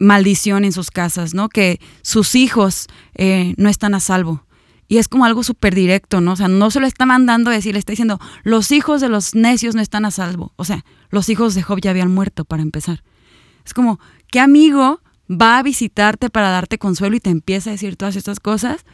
maldición 0.00 0.64
en 0.64 0.72
sus 0.72 0.90
casas, 0.90 1.32
¿no? 1.32 1.48
Que 1.48 1.80
sus 2.02 2.34
hijos 2.34 2.88
eh, 3.14 3.54
no 3.56 3.68
están 3.68 3.94
a 3.94 4.00
salvo. 4.00 4.44
Y 4.88 4.98
es 4.98 5.08
como 5.08 5.24
algo 5.24 5.44
súper 5.44 5.74
directo, 5.74 6.20
¿no? 6.20 6.32
O 6.32 6.36
sea, 6.36 6.48
no 6.48 6.70
se 6.70 6.80
lo 6.80 6.86
está 6.86 7.06
mandando 7.06 7.50
a 7.50 7.54
decir, 7.54 7.72
le 7.72 7.78
está 7.78 7.92
diciendo, 7.92 8.18
los 8.42 8.72
hijos 8.72 9.00
de 9.00 9.08
los 9.08 9.34
necios 9.34 9.74
no 9.76 9.80
están 9.80 10.04
a 10.04 10.10
salvo. 10.10 10.52
O 10.56 10.64
sea, 10.64 10.84
los 11.10 11.28
hijos 11.28 11.54
de 11.54 11.62
Job 11.62 11.80
ya 11.80 11.90
habían 11.90 12.12
muerto 12.12 12.44
para 12.44 12.62
empezar. 12.62 13.02
Es 13.64 13.74
como, 13.74 14.00
¿qué 14.30 14.40
amigo 14.40 15.00
va 15.30 15.58
a 15.58 15.62
visitarte 15.62 16.30
para 16.30 16.50
darte 16.50 16.78
consuelo 16.78 17.16
y 17.16 17.20
te 17.20 17.30
empieza 17.30 17.70
a 17.70 17.72
decir 17.72 17.96
todas 17.96 18.16
estas 18.16 18.40
cosas? 18.40 18.84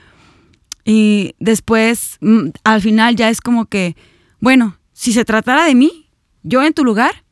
Y 0.84 1.34
después, 1.38 2.18
mm, 2.20 2.50
al 2.64 2.82
final 2.82 3.16
ya 3.16 3.30
es 3.30 3.40
como 3.40 3.66
que, 3.66 3.96
bueno, 4.40 4.76
si 5.02 5.12
se 5.12 5.24
tratara 5.24 5.64
de 5.64 5.74
mí, 5.74 6.06
yo 6.44 6.62
en 6.62 6.74
tu 6.74 6.84
lugar 6.84 7.24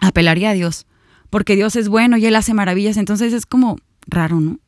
apelaría 0.00 0.48
a 0.48 0.52
Dios, 0.54 0.86
porque 1.28 1.54
Dios 1.54 1.76
es 1.76 1.90
bueno 1.90 2.16
y 2.16 2.24
Él 2.24 2.34
hace 2.34 2.54
maravillas, 2.54 2.96
entonces 2.96 3.34
es 3.34 3.44
como 3.44 3.76
raro, 4.06 4.40
¿no? 4.40 4.60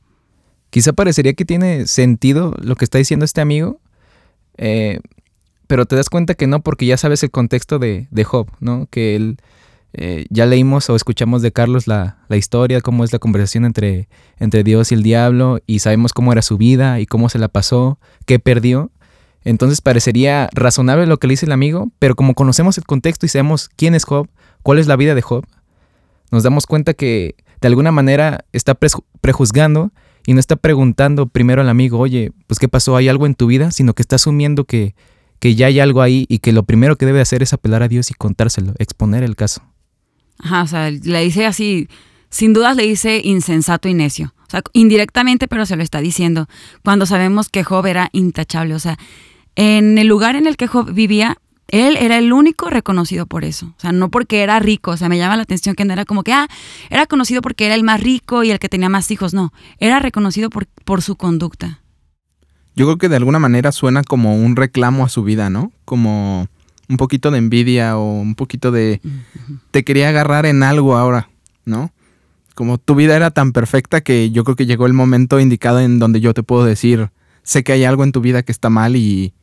Quizá 0.69 0.93
parecería 0.93 1.33
que 1.33 1.47
tiene 1.47 1.87
sentido 1.87 2.55
lo 2.61 2.77
que 2.77 2.85
está 2.85 2.99
diciendo 2.99 3.25
este 3.25 3.41
amigo, 3.41 3.81
eh, 4.59 5.01
pero 5.69 5.87
te 5.87 5.97
das 5.97 6.11
cuenta 6.11 6.35
que 6.35 6.47
no, 6.47 6.61
porque 6.61 6.85
ya 6.85 6.99
sabes 6.99 7.23
el 7.23 7.31
contexto 7.31 7.79
de, 7.79 8.07
Job, 8.25 8.51
¿no? 8.61 8.89
Que 8.91 9.17
él, 9.17 9.39
eh, 9.95 10.27
ya 10.29 10.45
leímos 10.45 10.91
o 10.91 10.97
escuchamos 10.97 11.41
de 11.41 11.51
Carlos 11.51 11.87
la, 11.87 12.19
historia, 12.29 12.83
cómo 12.83 13.05
es 13.05 13.13
la 13.15 13.21
conversación 13.21 13.65
entre, 13.65 14.07
entre 14.39 14.65
Dios 14.65 14.93
y 14.93 14.97
el 14.97 15.03
diablo, 15.03 15.61
y 15.67 15.79
sabemos 15.79 16.13
cómo 16.13 16.31
era 16.33 16.43
su 16.43 16.59
vida 16.59 17.01
y 17.01 17.07
cómo 17.07 17.31
se 17.31 17.39
la 17.39 17.49
pasó, 17.49 17.99
qué 18.27 18.39
perdió. 18.39 18.91
Entonces 19.49 19.81
parecería 19.81 20.51
razonable 20.53 21.07
lo 21.07 21.17
que 21.17 21.27
le 21.27 21.33
dice 21.33 21.47
el 21.47 21.53
amigo, 21.53 21.91
pero 21.99 22.15
como 22.15 22.35
conocemos 22.35 22.77
el 22.77 22.85
contexto 22.85 23.25
y 23.25 23.31
sabemos 23.31 23.71
quién 23.77 23.95
es 23.95 24.05
Job, 24.05 24.29
cuál 24.63 24.79
es 24.79 24.87
la 24.87 24.97
vida 24.97 25.15
de 25.15 25.23
Job, 25.23 25.47
nos 26.31 26.43
damos 26.43 26.67
cuenta 26.67 26.93
que 26.93 27.35
de 27.63 27.69
alguna 27.69 27.91
manera 27.91 28.45
está 28.53 28.75
prejuzgando 28.75 29.91
y 30.27 30.35
no 30.35 30.41
está 30.41 30.57
preguntando 30.57 31.29
primero 31.29 31.63
al 31.63 31.71
amigo, 31.71 31.99
oye, 31.99 32.31
pues 32.47 32.59
qué 32.59 32.69
pasó, 32.69 32.95
hay 32.95 33.09
algo 33.09 33.25
en 33.25 33.35
tu 33.35 33.47
vida, 33.47 33.71
sino 33.71 33.95
que 33.95 34.03
está 34.03 34.17
asumiendo 34.17 34.65
que, 34.65 34.95
que 35.39 35.55
ya 35.55 35.69
hay 35.69 35.81
algo 35.81 36.03
ahí 36.03 36.27
y 36.29 36.41
que 36.41 36.53
lo 36.53 36.65
primero 36.65 36.97
que 36.97 37.07
debe 37.07 37.23
hacer 37.23 37.43
es 37.43 37.55
apelar 37.55 37.83
a 37.83 37.89
Dios 37.89 38.11
y 38.11 38.15
contárselo, 38.15 38.75
exponer 38.79 39.23
el 39.23 39.35
caso. 39.35 39.63
Ajá, 40.41 40.63
o 40.63 40.67
sea, 40.67 40.91
le 40.91 41.23
dice 41.23 41.47
así, 41.47 41.89
sin 42.29 42.53
dudas 42.53 42.77
le 42.77 42.83
dice 42.83 43.23
insensato 43.25 43.89
y 43.89 43.95
necio. 43.95 44.35
O 44.47 44.51
sea, 44.51 44.63
indirectamente, 44.75 45.49
pero 45.49 45.65
se 45.65 45.77
lo 45.77 45.83
está 45.83 46.03
diciendo. 46.03 46.49
Cuando 46.85 47.07
sabemos 47.07 47.49
que 47.49 47.65
Job 47.65 47.85
era 47.87 48.09
intachable. 48.13 48.75
O 48.75 48.79
sea, 48.79 48.99
en 49.59 49.99
el 49.99 50.07
lugar 50.07 50.37
en 50.37 50.47
el 50.47 50.57
que 50.57 50.69
Job 50.69 50.93
vivía, 50.93 51.37
él 51.67 51.97
era 51.97 52.17
el 52.17 52.33
único 52.33 52.71
reconocido 52.71 53.27
por 53.27 53.45
eso. 53.45 53.75
O 53.77 53.81
sea, 53.81 53.91
no 53.91 54.09
porque 54.09 54.43
era 54.43 54.61
rico. 54.61 54.93
O 54.93 54.97
sea, 54.97 55.09
me 55.09 55.19
llama 55.19 55.37
la 55.37 55.43
atención 55.43 55.75
que 55.75 55.85
no 55.85 55.93
era 55.93 56.05
como 56.05 56.23
que, 56.23 56.33
ah, 56.33 56.47
era 56.91 57.07
conocido 57.07 57.43
porque 57.43 57.67
era 57.67 57.75
el 57.75 57.83
más 57.83 58.01
rico 58.01 58.45
y 58.45 58.53
el 58.53 58.61
que 58.61 58.69
tenía 58.69 58.89
más 58.89 59.11
hijos. 59.11 59.35
No, 59.35 59.53
era 59.79 59.99
reconocido 59.99 60.49
por, 60.49 60.67
por 60.85 61.03
su 61.03 61.17
conducta. 61.17 61.81
Yo 62.77 62.87
creo 62.87 62.99
que 62.99 63.09
de 63.09 63.17
alguna 63.17 63.41
manera 63.41 63.73
suena 63.73 64.05
como 64.05 64.37
un 64.37 64.55
reclamo 64.55 65.05
a 65.05 65.09
su 65.09 65.25
vida, 65.25 65.51
¿no? 65.51 65.73
Como 65.85 66.47
un 66.89 66.97
poquito 66.97 67.33
de 67.33 67.39
envidia 67.39 67.99
o 67.99 68.13
un 68.13 68.37
poquito 68.37 68.71
de... 68.71 69.01
Te 69.73 69.83
quería 69.83 70.11
agarrar 70.11 70.47
en 70.47 70.63
algo 70.63 70.97
ahora, 70.97 71.31
¿no? 71.65 71.91
Como 72.55 72.79
tu 72.79 72.95
vida 72.95 73.17
era 73.17 73.33
tan 73.33 73.51
perfecta 73.51 74.03
que 74.03 74.31
yo 74.31 74.45
creo 74.45 74.55
que 74.55 74.67
llegó 74.67 74.87
el 74.87 74.93
momento 74.93 75.41
indicado 75.41 75.81
en 75.81 75.99
donde 75.99 76.21
yo 76.21 76.33
te 76.33 76.45
puedo 76.45 76.65
decir, 76.65 77.11
sé 77.43 77.65
que 77.65 77.73
hay 77.73 77.83
algo 77.83 78.05
en 78.05 78.13
tu 78.13 78.21
vida 78.21 78.45
que 78.45 78.53
está 78.53 78.71
mal 78.71 78.95
y 78.95 79.35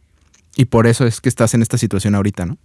y 0.56 0.66
por 0.66 0.88
eso 0.88 1.06
es 1.06 1.22
que 1.22 1.30
estás 1.30 1.54
en 1.54 1.62
esta 1.62 1.78
situación 1.78 2.16
ahorita, 2.16 2.46
¿no? 2.46 2.58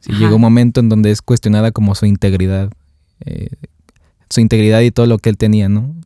Sí, 0.00 0.12
llegó 0.12 0.36
un 0.36 0.40
momento 0.40 0.80
en 0.80 0.88
donde 0.88 1.10
es 1.10 1.22
cuestionada 1.22 1.72
como 1.72 1.94
su 1.94 2.06
integridad, 2.06 2.70
eh, 3.24 3.48
su 4.30 4.40
integridad 4.40 4.80
y 4.80 4.90
todo 4.90 5.06
lo 5.06 5.18
que 5.18 5.28
él 5.30 5.36
tenía, 5.36 5.68
¿no? 5.68 5.96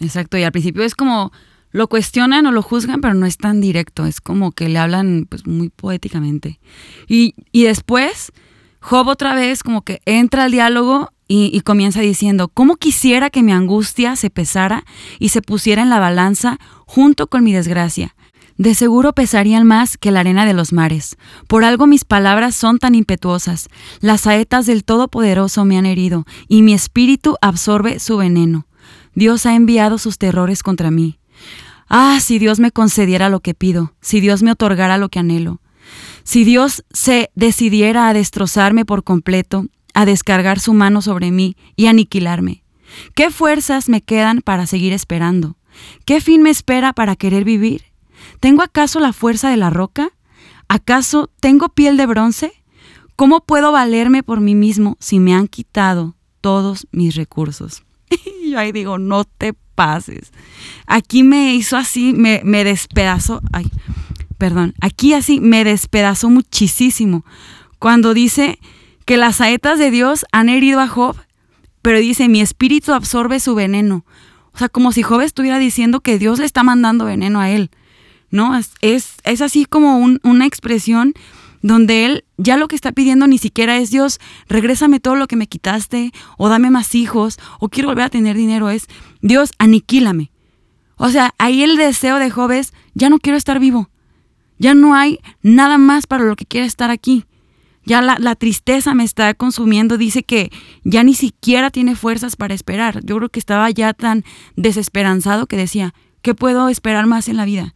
Exacto, 0.00 0.36
y 0.36 0.42
al 0.42 0.52
principio 0.52 0.82
es 0.82 0.94
como 0.94 1.32
lo 1.70 1.88
cuestionan 1.88 2.44
o 2.46 2.52
lo 2.52 2.60
juzgan, 2.60 3.00
pero 3.00 3.14
no 3.14 3.24
es 3.24 3.38
tan 3.38 3.60
directo, 3.60 4.06
es 4.06 4.20
como 4.20 4.52
que 4.52 4.68
le 4.68 4.78
hablan 4.78 5.26
pues 5.28 5.46
muy 5.46 5.70
poéticamente. 5.70 6.60
Y, 7.08 7.34
y 7.50 7.64
después, 7.64 8.32
Job 8.80 9.08
otra 9.08 9.34
vez 9.34 9.62
como 9.62 9.82
que 9.82 10.00
entra 10.04 10.44
al 10.44 10.52
diálogo 10.52 11.12
y, 11.28 11.50
y, 11.54 11.60
comienza 11.62 12.00
diciendo, 12.00 12.48
¿cómo 12.48 12.76
quisiera 12.76 13.30
que 13.30 13.42
mi 13.42 13.52
angustia 13.52 14.16
se 14.16 14.28
pesara 14.28 14.84
y 15.18 15.30
se 15.30 15.40
pusiera 15.40 15.80
en 15.80 15.88
la 15.88 15.98
balanza 15.98 16.58
junto 16.84 17.28
con 17.28 17.42
mi 17.42 17.54
desgracia? 17.54 18.14
De 18.62 18.76
seguro 18.76 19.12
pesarían 19.12 19.66
más 19.66 19.98
que 19.98 20.12
la 20.12 20.20
arena 20.20 20.46
de 20.46 20.52
los 20.52 20.72
mares. 20.72 21.16
Por 21.48 21.64
algo 21.64 21.88
mis 21.88 22.04
palabras 22.04 22.54
son 22.54 22.78
tan 22.78 22.94
impetuosas. 22.94 23.68
Las 23.98 24.20
saetas 24.20 24.66
del 24.66 24.84
Todopoderoso 24.84 25.64
me 25.64 25.78
han 25.78 25.84
herido, 25.84 26.26
y 26.46 26.62
mi 26.62 26.72
espíritu 26.72 27.34
absorbe 27.40 27.98
su 27.98 28.18
veneno. 28.18 28.68
Dios 29.16 29.46
ha 29.46 29.56
enviado 29.56 29.98
sus 29.98 30.16
terrores 30.16 30.62
contra 30.62 30.92
mí. 30.92 31.18
Ah, 31.88 32.20
si 32.20 32.38
Dios 32.38 32.60
me 32.60 32.70
concediera 32.70 33.28
lo 33.28 33.40
que 33.40 33.52
pido, 33.52 33.94
si 34.00 34.20
Dios 34.20 34.44
me 34.44 34.52
otorgara 34.52 34.96
lo 34.96 35.08
que 35.08 35.18
anhelo. 35.18 35.60
Si 36.22 36.44
Dios 36.44 36.84
se 36.92 37.32
decidiera 37.34 38.06
a 38.06 38.14
destrozarme 38.14 38.84
por 38.84 39.02
completo, 39.02 39.66
a 39.92 40.04
descargar 40.04 40.60
su 40.60 40.72
mano 40.72 41.02
sobre 41.02 41.32
mí 41.32 41.56
y 41.74 41.86
aniquilarme. 41.86 42.62
¿Qué 43.16 43.32
fuerzas 43.32 43.88
me 43.88 44.02
quedan 44.02 44.40
para 44.40 44.66
seguir 44.66 44.92
esperando? 44.92 45.56
¿Qué 46.04 46.20
fin 46.20 46.42
me 46.42 46.50
espera 46.50 46.92
para 46.92 47.16
querer 47.16 47.42
vivir? 47.42 47.91
¿Tengo 48.40 48.62
acaso 48.62 49.00
la 49.00 49.12
fuerza 49.12 49.50
de 49.50 49.56
la 49.56 49.70
roca? 49.70 50.10
¿Acaso 50.68 51.30
tengo 51.40 51.68
piel 51.68 51.96
de 51.96 52.06
bronce? 52.06 52.52
¿Cómo 53.16 53.40
puedo 53.40 53.72
valerme 53.72 54.22
por 54.22 54.40
mí 54.40 54.54
mismo 54.54 54.96
si 55.00 55.20
me 55.20 55.34
han 55.34 55.48
quitado 55.48 56.16
todos 56.40 56.86
mis 56.92 57.14
recursos? 57.14 57.82
y 58.42 58.50
yo 58.50 58.58
ahí 58.58 58.72
digo, 58.72 58.98
no 58.98 59.24
te 59.24 59.54
pases. 59.74 60.32
Aquí 60.86 61.22
me 61.22 61.54
hizo 61.54 61.76
así, 61.76 62.12
me, 62.12 62.40
me 62.44 62.64
despedazó. 62.64 63.40
Ay, 63.52 63.70
perdón. 64.38 64.74
Aquí 64.80 65.14
así 65.14 65.40
me 65.40 65.64
despedazó 65.64 66.30
muchísimo. 66.30 67.24
Cuando 67.78 68.14
dice 68.14 68.58
que 69.04 69.16
las 69.16 69.36
saetas 69.36 69.78
de 69.78 69.90
Dios 69.90 70.24
han 70.32 70.48
herido 70.48 70.80
a 70.80 70.88
Job, 70.88 71.16
pero 71.82 71.98
dice, 71.98 72.28
mi 72.28 72.40
espíritu 72.40 72.92
absorbe 72.92 73.40
su 73.40 73.54
veneno. 73.54 74.04
O 74.54 74.58
sea, 74.58 74.68
como 74.68 74.92
si 74.92 75.02
Job 75.02 75.20
estuviera 75.20 75.58
diciendo 75.58 76.00
que 76.00 76.18
Dios 76.18 76.38
le 76.38 76.46
está 76.46 76.62
mandando 76.62 77.04
veneno 77.04 77.40
a 77.40 77.50
él. 77.50 77.70
¿No? 78.32 78.56
Es, 78.56 78.72
es, 78.80 79.40
así 79.40 79.66
como 79.66 79.98
una 80.24 80.46
expresión 80.46 81.14
donde 81.60 82.06
él 82.06 82.24
ya 82.38 82.56
lo 82.56 82.66
que 82.66 82.74
está 82.74 82.90
pidiendo 82.90 83.28
ni 83.28 83.38
siquiera 83.38 83.76
es 83.76 83.90
Dios, 83.90 84.18
regrésame 84.48 84.98
todo 84.98 85.14
lo 85.14 85.28
que 85.28 85.36
me 85.36 85.46
quitaste, 85.46 86.10
o 86.36 86.48
dame 86.48 86.70
más 86.70 86.96
hijos, 86.96 87.38
o 87.60 87.68
quiero 87.68 87.88
volver 87.90 88.06
a 88.06 88.10
tener 88.10 88.36
dinero, 88.36 88.68
es 88.68 88.86
Dios, 89.20 89.52
aniquílame. 89.58 90.32
O 90.96 91.10
sea, 91.10 91.34
ahí 91.38 91.62
el 91.62 91.76
deseo 91.76 92.18
de 92.18 92.30
Job 92.30 92.50
es, 92.50 92.72
ya 92.94 93.08
no 93.10 93.18
quiero 93.18 93.36
estar 93.36 93.60
vivo, 93.60 93.90
ya 94.58 94.74
no 94.74 94.96
hay 94.96 95.20
nada 95.42 95.78
más 95.78 96.08
para 96.08 96.24
lo 96.24 96.34
que 96.34 96.46
quiera 96.46 96.66
estar 96.66 96.90
aquí. 96.90 97.26
Ya 97.84 98.00
la, 98.00 98.16
la 98.20 98.36
tristeza 98.36 98.94
me 98.94 99.02
está 99.02 99.34
consumiendo, 99.34 99.98
dice 99.98 100.22
que 100.22 100.52
ya 100.84 101.02
ni 101.02 101.14
siquiera 101.14 101.70
tiene 101.70 101.96
fuerzas 101.96 102.36
para 102.36 102.54
esperar. 102.54 103.04
Yo 103.04 103.16
creo 103.16 103.28
que 103.28 103.40
estaba 103.40 103.68
ya 103.70 103.92
tan 103.92 104.24
desesperanzado 104.54 105.46
que 105.46 105.56
decía, 105.56 105.92
¿qué 106.22 106.32
puedo 106.32 106.68
esperar 106.68 107.06
más 107.06 107.28
en 107.28 107.36
la 107.36 107.44
vida? 107.44 107.74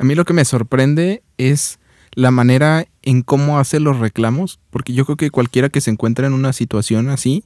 A 0.00 0.04
mí 0.04 0.14
lo 0.14 0.24
que 0.24 0.32
me 0.32 0.46
sorprende 0.46 1.22
es 1.36 1.78
la 2.12 2.30
manera 2.30 2.86
en 3.02 3.20
cómo 3.20 3.58
hace 3.58 3.80
los 3.80 3.98
reclamos, 3.98 4.58
porque 4.70 4.94
yo 4.94 5.04
creo 5.04 5.18
que 5.18 5.30
cualquiera 5.30 5.68
que 5.68 5.82
se 5.82 5.90
encuentra 5.90 6.26
en 6.26 6.32
una 6.32 6.54
situación 6.54 7.10
así, 7.10 7.44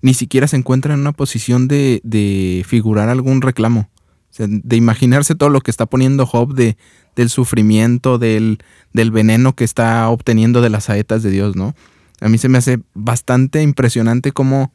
ni 0.00 0.14
siquiera 0.14 0.46
se 0.46 0.56
encuentra 0.56 0.94
en 0.94 1.00
una 1.00 1.10
posición 1.10 1.66
de, 1.66 2.64
figurar 2.64 3.08
algún 3.08 3.42
reclamo. 3.42 3.90
de 4.38 4.76
imaginarse 4.76 5.34
todo 5.34 5.48
lo 5.48 5.62
que 5.62 5.72
está 5.72 5.84
poniendo 5.86 6.26
Job 6.26 6.54
de, 6.54 6.76
del 7.16 7.28
sufrimiento, 7.28 8.18
del, 8.18 8.58
del 8.92 9.10
veneno 9.10 9.56
que 9.56 9.64
está 9.64 10.08
obteniendo 10.10 10.62
de 10.62 10.70
las 10.70 10.84
saetas 10.84 11.24
de 11.24 11.30
Dios, 11.32 11.56
¿no? 11.56 11.74
A 12.20 12.28
mí 12.28 12.38
se 12.38 12.48
me 12.48 12.58
hace 12.58 12.78
bastante 12.94 13.62
impresionante 13.62 14.30
cómo 14.30 14.72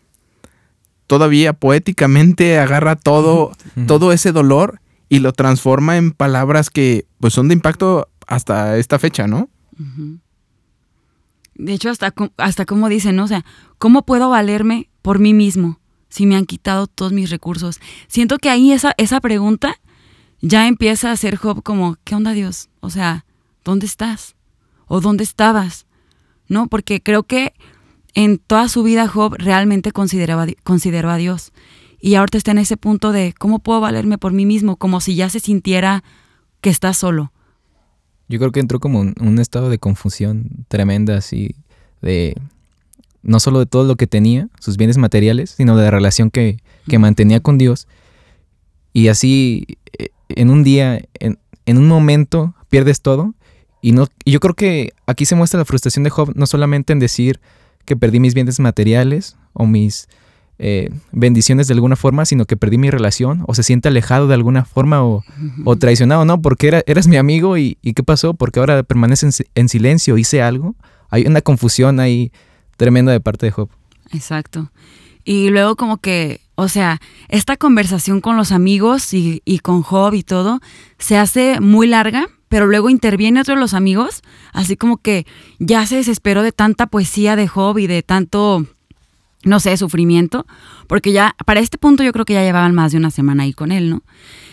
todavía 1.08 1.54
poéticamente 1.54 2.60
agarra 2.60 2.98
todo, 2.98 3.54
todo 3.88 4.12
ese 4.12 4.34
dolor 4.34 4.82
y 5.10 5.20
lo 5.20 5.34
transforma 5.34 5.98
en 5.98 6.12
palabras 6.12 6.70
que 6.70 7.06
pues 7.20 7.34
son 7.34 7.48
de 7.48 7.54
impacto 7.54 8.10
hasta 8.28 8.78
esta 8.78 9.00
fecha, 9.00 9.28
¿no? 9.28 9.50
De 11.56 11.74
hecho, 11.74 11.90
hasta, 11.90 12.14
hasta 12.38 12.66
como 12.66 12.90
dicen, 12.90 13.16
¿no? 13.16 13.26
O 13.26 13.28
sea, 13.28 13.46
¿cómo 13.78 14.06
puedo 14.06 14.30
valerme 14.30 14.90
por 15.02 15.20
mí 15.20 15.34
mismo 15.34 15.80
si 16.10 16.26
me 16.26 16.36
han 16.36 16.46
quitado 16.46 16.88
todos 16.88 17.14
mis 17.14 17.30
recursos? 17.30 17.80
Siento 18.08 18.38
que 18.38 18.50
ahí 18.50 18.72
esa, 18.72 18.94
esa 18.98 19.22
pregunta 19.22 19.80
ya 20.42 20.68
empieza 20.68 21.12
a 21.12 21.18
ser 21.18 21.38
Job 21.38 21.64
como, 21.64 21.98
¿qué 22.04 22.16
onda 22.16 22.34
Dios? 22.34 22.70
O 22.80 22.90
sea, 22.90 23.26
¿dónde 23.64 23.86
estás? 23.86 24.36
¿O 24.88 25.02
dónde 25.02 25.24
estabas? 25.24 25.86
¿No? 26.48 26.68
Porque 26.68 27.02
creo 27.02 27.24
que 27.24 27.54
en 28.14 28.38
toda 28.38 28.70
su 28.70 28.84
vida 28.84 29.08
Job 29.08 29.36
realmente 29.38 29.92
consideraba, 29.92 30.46
consideró 30.64 31.10
a 31.10 31.18
Dios 31.18 31.52
y 32.06 32.14
ahorita 32.14 32.38
está 32.38 32.52
en 32.52 32.60
ese 32.60 32.78
punto 32.78 33.12
de 33.12 33.34
cómo 33.36 33.58
puedo 33.58 33.82
valerme 33.82 34.20
por 34.20 34.32
mí 34.32 34.46
mismo, 34.46 34.76
como 34.76 35.02
si 35.02 35.16
ya 35.16 35.28
se 35.28 35.40
sintiera 35.40 36.04
que 36.62 36.70
está 36.70 36.94
solo. 36.94 37.32
Yo 38.30 38.38
creo 38.38 38.52
que 38.52 38.60
entró 38.60 38.80
como 38.80 39.02
en 39.02 39.16
un 39.20 39.40
estado 39.40 39.72
de 39.72 39.80
confusión 39.80 40.68
tremenda, 40.68 41.18
así, 41.18 41.56
de 42.04 42.40
no 43.24 43.40
solo 43.40 43.58
de 43.58 43.66
todo 43.66 43.86
lo 43.86 43.96
que 43.96 44.06
tenía, 44.06 44.50
sus 44.60 44.78
bienes 44.78 45.00
materiales, 45.00 45.56
sino 45.58 45.76
de 45.76 45.86
la 45.86 45.90
relación 45.90 46.30
que, 46.30 46.60
mantenía 47.00 47.40
con 47.40 47.58
Dios. 47.58 47.88
Y 48.94 49.08
así, 49.08 49.66
eh, 49.98 50.10
en 50.30 50.52
un 50.52 50.64
día, 50.64 51.02
en 51.20 51.78
un 51.78 51.88
momento 51.88 52.54
pierdes 52.70 53.02
todo. 53.02 53.34
Y, 53.82 53.94
no, 53.94 54.06
y 54.24 54.30
yo 54.30 54.40
creo 54.40 54.54
que 54.54 54.94
aquí 55.08 55.26
se 55.26 55.34
muestra 55.34 55.58
la 55.58 55.66
frustración 55.66 56.04
de 56.04 56.12
Job, 56.12 56.34
no 56.36 56.46
solamente 56.46 56.94
en 56.94 57.00
decir 57.00 57.40
que 57.84 57.98
perdí 57.98 58.20
mis 58.20 58.36
bienes 58.36 58.60
materiales 58.60 59.38
o 59.54 59.66
mis 59.66 60.08
eh, 60.58 60.90
bendiciones 61.12 61.68
de 61.68 61.74
alguna 61.74 61.96
forma, 61.96 62.26
sino 62.26 62.46
que 62.46 62.56
perdí 62.56 62.78
mi 62.78 62.90
relación 62.90 63.44
o 63.48 63.54
se 63.54 63.64
siente 63.64 63.90
alejado 63.90 64.28
de 64.28 64.36
alguna 64.36 64.64
forma 64.64 65.04
o, 65.04 65.24
o 65.66 65.76
traicionado, 65.76 66.24
¿no? 66.26 66.42
Porque 66.42 66.68
era, 66.68 66.84
eras 66.88 67.08
mi 67.08 67.18
amigo 67.18 67.58
y, 67.58 67.78
y 67.82 67.94
¿qué 67.94 68.04
pasó? 68.04 68.34
Porque 68.34 68.60
ahora 68.60 68.84
permaneces 68.84 69.42
en, 69.42 69.48
en, 69.56 69.70
silencio, 69.70 70.18
hice 70.18 70.42
algo. 70.42 70.76
Hay 71.10 71.26
una 71.26 71.42
confusión 71.42 72.00
ahí 72.00 72.32
tremenda 72.78 73.12
de 73.12 73.20
parte 73.20 73.48
de 73.48 73.52
Job. 73.52 73.70
Exacto. 74.12 74.72
Y 75.26 75.50
luego 75.50 75.76
como 75.76 75.98
que, 75.98 76.40
o 76.56 76.70
sea, 76.70 77.02
esta 77.28 77.58
conversación 77.58 78.22
con 78.22 78.38
los 78.38 78.52
amigos 78.52 79.14
y, 79.14 79.42
y 79.44 79.60
con 79.60 79.82
Job 79.82 80.14
y 80.14 80.24
todo 80.24 80.62
se 81.00 81.18
hace 81.18 81.60
muy 81.60 81.88
larga, 81.88 82.28
pero 82.48 82.68
luego 82.68 82.90
interviene 82.90 83.42
otro 83.42 83.56
de 83.56 83.60
los 83.60 83.74
amigos, 83.74 84.22
así 84.54 84.78
como 84.78 84.98
que 84.98 85.26
ya 85.60 85.86
se 85.88 85.98
desesperó 85.98 86.44
de 86.44 86.52
tanta 86.52 86.88
poesía 86.88 87.36
de 87.36 87.48
Job 87.48 87.80
y 87.80 87.88
de 87.88 88.04
tanto 88.04 88.66
no 89.46 89.60
sé, 89.60 89.78
sufrimiento, 89.78 90.46
porque 90.88 91.14
ya 91.14 91.36
para 91.46 91.62
este 91.62 91.78
punto 91.78 92.04
yo 92.04 92.12
creo 92.12 92.26
que 92.26 92.34
ya 92.34 92.44
llevaban 92.44 92.76
más 92.76 92.92
de 92.92 92.98
una 92.98 93.12
semana 93.12 93.44
ahí 93.44 93.54
con 93.54 93.72
él, 93.72 93.90
¿no? 93.90 94.04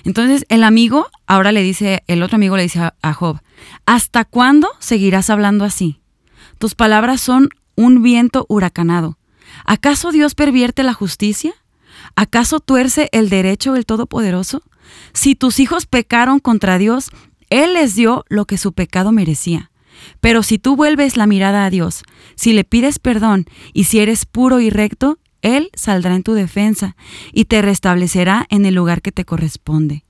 Entonces 0.04 0.44
el 0.48 0.62
amigo 0.62 1.08
ahora 1.26 1.50
le 1.50 1.62
dice, 1.62 2.04
el 2.06 2.22
otro 2.22 2.36
amigo 2.36 2.56
le 2.56 2.64
dice 2.64 2.92
a, 3.02 3.12
Job, 3.14 3.40
¿hasta 3.86 4.24
cuándo 4.24 4.68
seguirás 4.78 5.30
hablando 5.30 5.64
así? 5.64 6.00
Tus 6.58 6.74
palabras 6.74 7.20
son 7.20 7.48
un 7.74 8.02
viento 8.02 8.44
huracanado. 8.48 9.18
¿Acaso 9.64 10.12
Dios 10.12 10.34
pervierte 10.34 10.82
la 10.82 10.92
justicia? 10.92 11.54
¿Acaso 12.14 12.60
tuerce 12.60 13.08
el 13.12 13.30
derecho 13.30 13.72
del 13.72 13.86
Todopoderoso? 13.86 14.62
Si 15.14 15.34
tus 15.34 15.58
hijos 15.58 15.86
pecaron 15.86 16.38
contra 16.38 16.76
Dios, 16.76 17.10
Él 17.48 17.74
les 17.74 17.94
dio 17.94 18.24
lo 18.28 18.44
que 18.44 18.58
su 18.58 18.72
pecado 18.72 19.10
merecía. 19.10 19.71
Pero 20.20 20.42
si 20.42 20.58
tú 20.58 20.76
vuelves 20.76 21.16
la 21.16 21.26
mirada 21.26 21.64
a 21.64 21.70
Dios, 21.70 22.02
si 22.34 22.52
le 22.52 22.64
pides 22.64 22.98
perdón 22.98 23.46
y 23.72 23.84
si 23.84 24.00
eres 24.00 24.26
puro 24.26 24.60
y 24.60 24.70
recto, 24.70 25.18
Él 25.42 25.70
saldrá 25.74 26.14
en 26.14 26.22
tu 26.22 26.34
defensa 26.34 26.96
y 27.32 27.46
te 27.46 27.62
restablecerá 27.62 28.46
en 28.50 28.66
el 28.66 28.74
lugar 28.74 29.02
que 29.02 29.12
te 29.12 29.24
corresponde. 29.24 30.04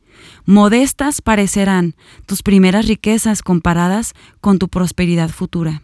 Modestas 0.45 1.23
parecerán 1.23 1.95
tus 2.27 2.43
primeras 2.43 2.87
riquezas 2.87 3.43
comparadas 3.43 4.15
con 4.41 4.59
tu 4.59 4.69
prosperidad 4.69 5.31
futura. 5.31 5.83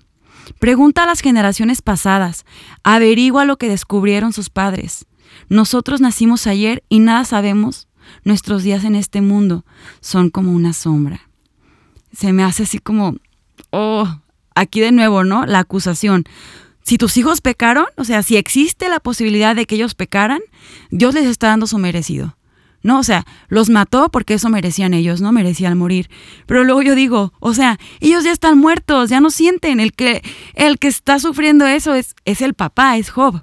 Pregunta 0.59 1.05
a 1.05 1.07
las 1.07 1.21
generaciones 1.21 1.83
pasadas, 1.83 2.45
averigua 2.83 3.45
lo 3.45 3.57
que 3.57 3.69
descubrieron 3.69 4.33
sus 4.33 4.51
padres. 4.51 5.07
Nosotros 5.49 6.01
nacimos 6.01 6.47
ayer 6.47 6.83
y 6.89 7.01
nada 7.01 7.25
sabemos. 7.25 7.89
Nuestros 8.25 8.63
días 8.63 8.85
en 8.85 8.95
este 8.95 9.21
mundo 9.21 9.65
son 10.01 10.31
como 10.31 10.53
una 10.53 10.73
sombra. 10.73 11.29
Se 12.13 12.33
me 12.33 12.43
hace 12.43 12.63
así 12.63 12.79
como 12.79 13.17
oh, 13.71 14.09
aquí 14.55 14.81
de 14.81 14.93
nuevo, 14.93 15.25
¿no? 15.25 15.47
La 15.47 15.61
acusación. 15.61 16.25
Si 16.83 16.97
tus 16.99 17.17
hijos 17.17 17.41
pecaron, 17.41 17.87
o 17.97 18.05
sea, 18.05 18.23
si 18.23 18.37
existe 18.37 18.89
la 18.89 19.01
posibilidad 19.01 19.55
de 19.55 19.67
que 19.67 19.75
ellos 19.75 19.95
pecaran, 19.95 20.41
Dios 20.91 21.15
les 21.15 21.27
está 21.27 21.49
dando 21.49 21.67
su 21.67 21.79
merecido. 21.79 22.39
¿no? 22.83 22.99
O 22.99 23.03
sea, 23.03 23.27
los 23.49 23.71
mató 23.71 24.09
porque 24.11 24.35
eso 24.35 24.49
merecían 24.49 24.95
ellos, 24.95 25.21
¿no? 25.21 25.33
Merecían 25.33 25.77
morir. 25.77 26.09
Pero 26.47 26.65
luego 26.65 26.83
yo 26.83 26.95
digo, 26.95 27.33
o 27.41 27.55
sea, 27.55 27.79
ellos 28.01 28.25
ya 28.25 28.33
están 28.33 28.59
muertos, 28.59 29.11
ya 29.11 29.21
no 29.21 29.31
sienten. 29.31 29.81
El 29.81 29.93
que, 29.93 30.23
el 30.55 30.79
que 30.79 30.89
está 30.89 31.19
sufriendo 31.19 31.67
eso 31.67 31.95
es, 31.95 32.15
es 32.25 32.41
el 32.41 32.55
papá, 32.55 32.97
es 32.97 33.11
Job, 33.11 33.43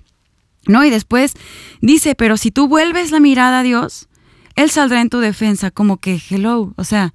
¿no? 0.67 0.84
Y 0.84 0.89
después 0.89 1.34
dice, 1.82 2.15
pero 2.15 2.38
si 2.38 2.51
tú 2.51 2.67
vuelves 2.67 3.12
la 3.12 3.19
mirada 3.19 3.60
a 3.60 3.63
Dios, 3.63 4.08
Él 4.56 4.69
saldrá 4.69 5.01
en 5.01 5.10
tu 5.10 5.19
defensa, 5.19 5.69
como 5.71 5.97
que, 5.97 6.19
hello, 6.30 6.73
o 6.78 6.84
sea, 6.84 7.13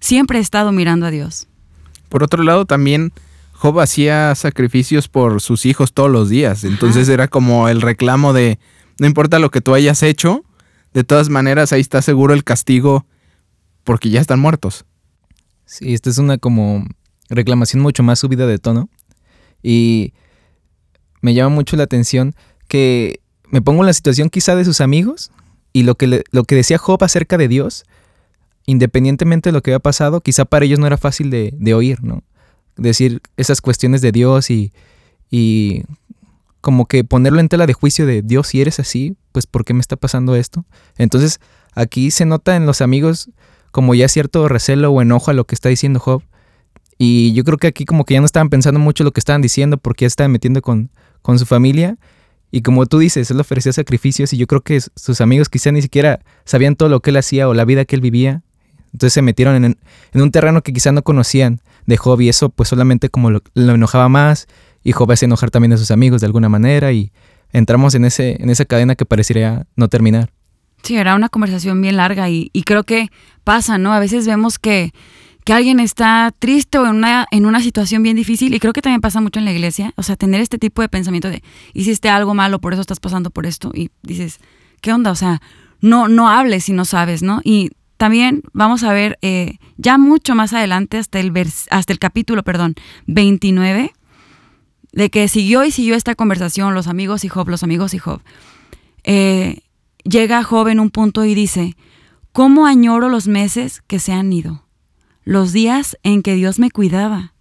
siempre 0.00 0.38
he 0.38 0.42
estado 0.42 0.72
mirando 0.72 1.06
a 1.06 1.10
Dios. 1.10 1.48
Por 2.08 2.22
otro 2.22 2.42
lado, 2.42 2.66
también 2.66 3.12
Job 3.52 3.80
hacía 3.80 4.34
sacrificios 4.34 5.08
por 5.08 5.40
sus 5.40 5.66
hijos 5.66 5.92
todos 5.92 6.10
los 6.10 6.28
días. 6.28 6.64
Entonces 6.64 7.04
Ajá. 7.04 7.14
era 7.14 7.28
como 7.28 7.68
el 7.68 7.80
reclamo 7.80 8.32
de, 8.32 8.58
no 8.98 9.06
importa 9.06 9.38
lo 9.38 9.50
que 9.50 9.60
tú 9.60 9.74
hayas 9.74 10.02
hecho, 10.02 10.44
de 10.92 11.04
todas 11.04 11.28
maneras 11.28 11.72
ahí 11.72 11.80
está 11.80 12.02
seguro 12.02 12.34
el 12.34 12.44
castigo 12.44 13.06
porque 13.84 14.10
ya 14.10 14.20
están 14.20 14.40
muertos. 14.40 14.84
Sí, 15.64 15.94
esta 15.94 16.10
es 16.10 16.18
una 16.18 16.38
como 16.38 16.86
reclamación 17.28 17.82
mucho 17.82 18.02
más 18.02 18.18
subida 18.18 18.46
de 18.46 18.58
tono. 18.58 18.88
Y 19.62 20.12
me 21.20 21.34
llama 21.34 21.54
mucho 21.54 21.76
la 21.76 21.84
atención 21.84 22.34
que 22.68 23.20
me 23.50 23.62
pongo 23.62 23.82
en 23.82 23.86
la 23.86 23.92
situación 23.92 24.28
quizá 24.28 24.54
de 24.54 24.64
sus 24.64 24.80
amigos 24.80 25.30
y 25.72 25.82
lo 25.82 25.94
que, 25.94 26.06
le, 26.06 26.24
lo 26.30 26.44
que 26.44 26.54
decía 26.54 26.78
Job 26.78 27.02
acerca 27.02 27.36
de 27.36 27.48
Dios 27.48 27.84
independientemente 28.66 29.48
de 29.48 29.52
lo 29.52 29.62
que 29.62 29.70
había 29.70 29.80
pasado, 29.80 30.20
quizá 30.20 30.44
para 30.44 30.64
ellos 30.64 30.78
no 30.78 30.86
era 30.86 30.98
fácil 30.98 31.30
de, 31.30 31.74
oír, 31.74 32.02
¿no? 32.02 32.22
Decir 32.76 33.22
esas 33.36 33.60
cuestiones 33.60 34.02
de 34.02 34.12
Dios 34.12 34.50
y, 34.50 34.72
y, 35.30 35.84
como 36.60 36.86
que 36.86 37.04
ponerlo 37.04 37.38
en 37.38 37.48
tela 37.48 37.66
de 37.66 37.72
juicio 37.72 38.06
de 38.06 38.22
Dios, 38.22 38.48
si 38.48 38.60
eres 38.60 38.80
así, 38.80 39.14
pues 39.30 39.46
¿por 39.46 39.64
qué 39.64 39.72
me 39.72 39.80
está 39.80 39.96
pasando 39.96 40.34
esto? 40.34 40.64
Entonces 40.98 41.38
aquí 41.74 42.10
se 42.10 42.24
nota 42.24 42.56
en 42.56 42.66
los 42.66 42.80
amigos 42.80 43.30
como 43.70 43.94
ya 43.94 44.08
cierto 44.08 44.48
recelo 44.48 44.90
o 44.90 45.00
enojo 45.00 45.30
a 45.30 45.34
lo 45.34 45.44
que 45.44 45.54
está 45.54 45.68
diciendo 45.68 46.00
Job. 46.00 46.22
Y 46.98 47.32
yo 47.34 47.44
creo 47.44 47.58
que 47.58 47.66
aquí 47.66 47.84
como 47.84 48.04
que 48.04 48.14
ya 48.14 48.20
no 48.20 48.26
estaban 48.26 48.48
pensando 48.48 48.80
mucho 48.80 49.04
lo 49.04 49.12
que 49.12 49.20
estaban 49.20 49.42
diciendo 49.42 49.76
porque 49.76 50.04
ya 50.04 50.06
estaban 50.08 50.32
metiendo 50.32 50.60
con, 50.62 50.90
con 51.22 51.38
su 51.38 51.46
familia. 51.46 51.98
Y 52.50 52.62
como 52.62 52.86
tú 52.86 52.98
dices, 52.98 53.30
él 53.30 53.38
ofrecía 53.38 53.72
sacrificios 53.72 54.32
y 54.32 54.36
yo 54.36 54.46
creo 54.46 54.62
que 54.62 54.80
sus 54.80 55.20
amigos 55.20 55.48
quizá 55.48 55.70
ni 55.72 55.82
siquiera 55.82 56.20
sabían 56.44 56.74
todo 56.74 56.88
lo 56.88 57.00
que 57.00 57.10
él 57.10 57.18
hacía 57.18 57.48
o 57.48 57.54
la 57.54 57.64
vida 57.64 57.84
que 57.84 57.96
él 57.96 58.00
vivía. 58.00 58.42
Entonces 58.96 59.12
se 59.12 59.20
metieron 59.20 59.62
en, 59.62 59.76
un 60.14 60.30
terreno 60.30 60.62
que 60.62 60.72
quizá 60.72 60.90
no 60.90 61.02
conocían 61.02 61.60
de 61.84 61.98
Job 61.98 62.18
y 62.22 62.30
eso 62.30 62.48
pues 62.48 62.70
solamente 62.70 63.10
como 63.10 63.30
lo, 63.30 63.42
enojaba 63.54 64.08
más 64.08 64.46
y 64.82 64.92
Job 64.92 65.12
hacía 65.12 65.26
enojar 65.26 65.50
también 65.50 65.74
a 65.74 65.76
sus 65.76 65.90
amigos 65.90 66.22
de 66.22 66.26
alguna 66.26 66.48
manera 66.48 66.92
y 66.92 67.12
entramos 67.52 67.94
en, 67.94 68.06
ese, 68.06 68.42
en 68.42 68.48
esa 68.48 68.64
cadena 68.64 68.94
que 68.94 69.04
parecería 69.04 69.66
no 69.76 69.88
terminar. 69.88 70.30
Sí, 70.82 70.96
era 70.96 71.14
una 71.14 71.28
conversación 71.28 71.82
bien 71.82 71.98
larga 71.98 72.30
y, 72.30 72.48
y 72.54 72.62
creo 72.62 72.84
que 72.84 73.10
pasa, 73.44 73.76
¿no? 73.76 73.92
A 73.92 74.00
veces 74.00 74.26
vemos 74.26 74.58
que, 74.58 74.94
que 75.44 75.52
alguien 75.52 75.78
está 75.78 76.32
triste 76.38 76.78
o 76.78 76.86
en 76.86 76.96
una, 76.96 77.26
en 77.30 77.44
una 77.44 77.60
situación 77.60 78.02
bien 78.02 78.16
difícil 78.16 78.54
y 78.54 78.60
creo 78.60 78.72
que 78.72 78.80
también 78.80 79.02
pasa 79.02 79.20
mucho 79.20 79.40
en 79.40 79.44
la 79.44 79.52
iglesia, 79.52 79.92
o 79.96 80.02
sea, 80.02 80.16
tener 80.16 80.40
este 80.40 80.56
tipo 80.56 80.80
de 80.80 80.88
pensamiento 80.88 81.28
de 81.28 81.42
hiciste 81.74 82.08
algo 82.08 82.32
malo, 82.32 82.62
por 82.62 82.72
eso 82.72 82.80
estás 82.80 82.98
pasando 82.98 83.28
por 83.28 83.44
esto 83.44 83.72
y 83.74 83.90
dices, 84.02 84.38
¿qué 84.80 84.94
onda? 84.94 85.10
O 85.10 85.16
sea, 85.16 85.42
no, 85.82 86.08
no 86.08 86.30
hables 86.30 86.64
si 86.64 86.72
no 86.72 86.86
sabes, 86.86 87.22
¿no? 87.22 87.42
Y 87.44 87.72
también 87.96 88.42
vamos 88.52 88.82
a 88.82 88.92
ver 88.92 89.18
eh, 89.22 89.58
ya 89.76 89.98
mucho 89.98 90.34
más 90.34 90.52
adelante, 90.52 90.98
hasta 90.98 91.20
el, 91.20 91.32
hasta 91.70 91.92
el 91.92 91.98
capítulo 91.98 92.42
perdón, 92.42 92.74
29, 93.06 93.92
de 94.92 95.10
que 95.10 95.28
siguió 95.28 95.64
y 95.64 95.70
siguió 95.70 95.94
esta 95.94 96.14
conversación, 96.14 96.74
los 96.74 96.88
amigos 96.88 97.24
y 97.24 97.28
Job, 97.28 97.48
los 97.48 97.62
amigos 97.62 97.94
y 97.94 97.98
Job. 97.98 98.20
Eh, 99.04 99.60
llega 100.04 100.42
Job 100.42 100.68
en 100.68 100.80
un 100.80 100.90
punto 100.90 101.24
y 101.24 101.34
dice, 101.34 101.76
¿cómo 102.32 102.66
añoro 102.66 103.08
los 103.08 103.28
meses 103.28 103.82
que 103.86 103.98
se 103.98 104.12
han 104.12 104.32
ido? 104.32 104.64
Los 105.24 105.52
días 105.52 105.98
en 106.02 106.22
que 106.22 106.34
Dios 106.34 106.58
me 106.58 106.70
cuidaba. 106.70 107.34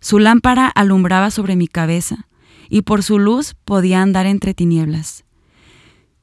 Su 0.00 0.18
lámpara 0.18 0.66
alumbraba 0.68 1.30
sobre 1.30 1.56
mi 1.56 1.68
cabeza, 1.68 2.26
y 2.70 2.82
por 2.82 3.02
su 3.02 3.18
luz 3.18 3.54
podía 3.64 4.00
andar 4.00 4.26
entre 4.26 4.54
tinieblas. 4.54 5.24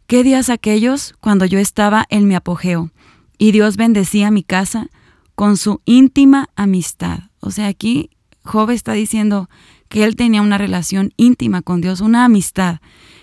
¿Qué 0.07 0.23
días 0.23 0.49
aquellos 0.49 1.15
cuando 1.19 1.45
yo 1.45 1.59
estaba 1.59 2.05
en 2.09 2.27
mi 2.27 2.35
apogeo? 2.35 2.91
Y 3.37 3.51
Dios 3.51 3.77
bendecía 3.77 4.31
mi 4.31 4.43
casa 4.43 4.89
con 5.35 5.57
su 5.57 5.81
íntima 5.85 6.49
amistad. 6.55 7.19
O 7.39 7.51
sea, 7.51 7.67
aquí 7.67 8.09
Job 8.43 8.71
está 8.71 8.93
diciendo 8.93 9.49
que 9.89 10.03
él 10.03 10.15
tenía 10.15 10.41
una 10.41 10.57
relación 10.57 11.13
íntima 11.17 11.61
con 11.61 11.81
Dios, 11.81 12.01
una 12.01 12.25
amistad. 12.25 12.79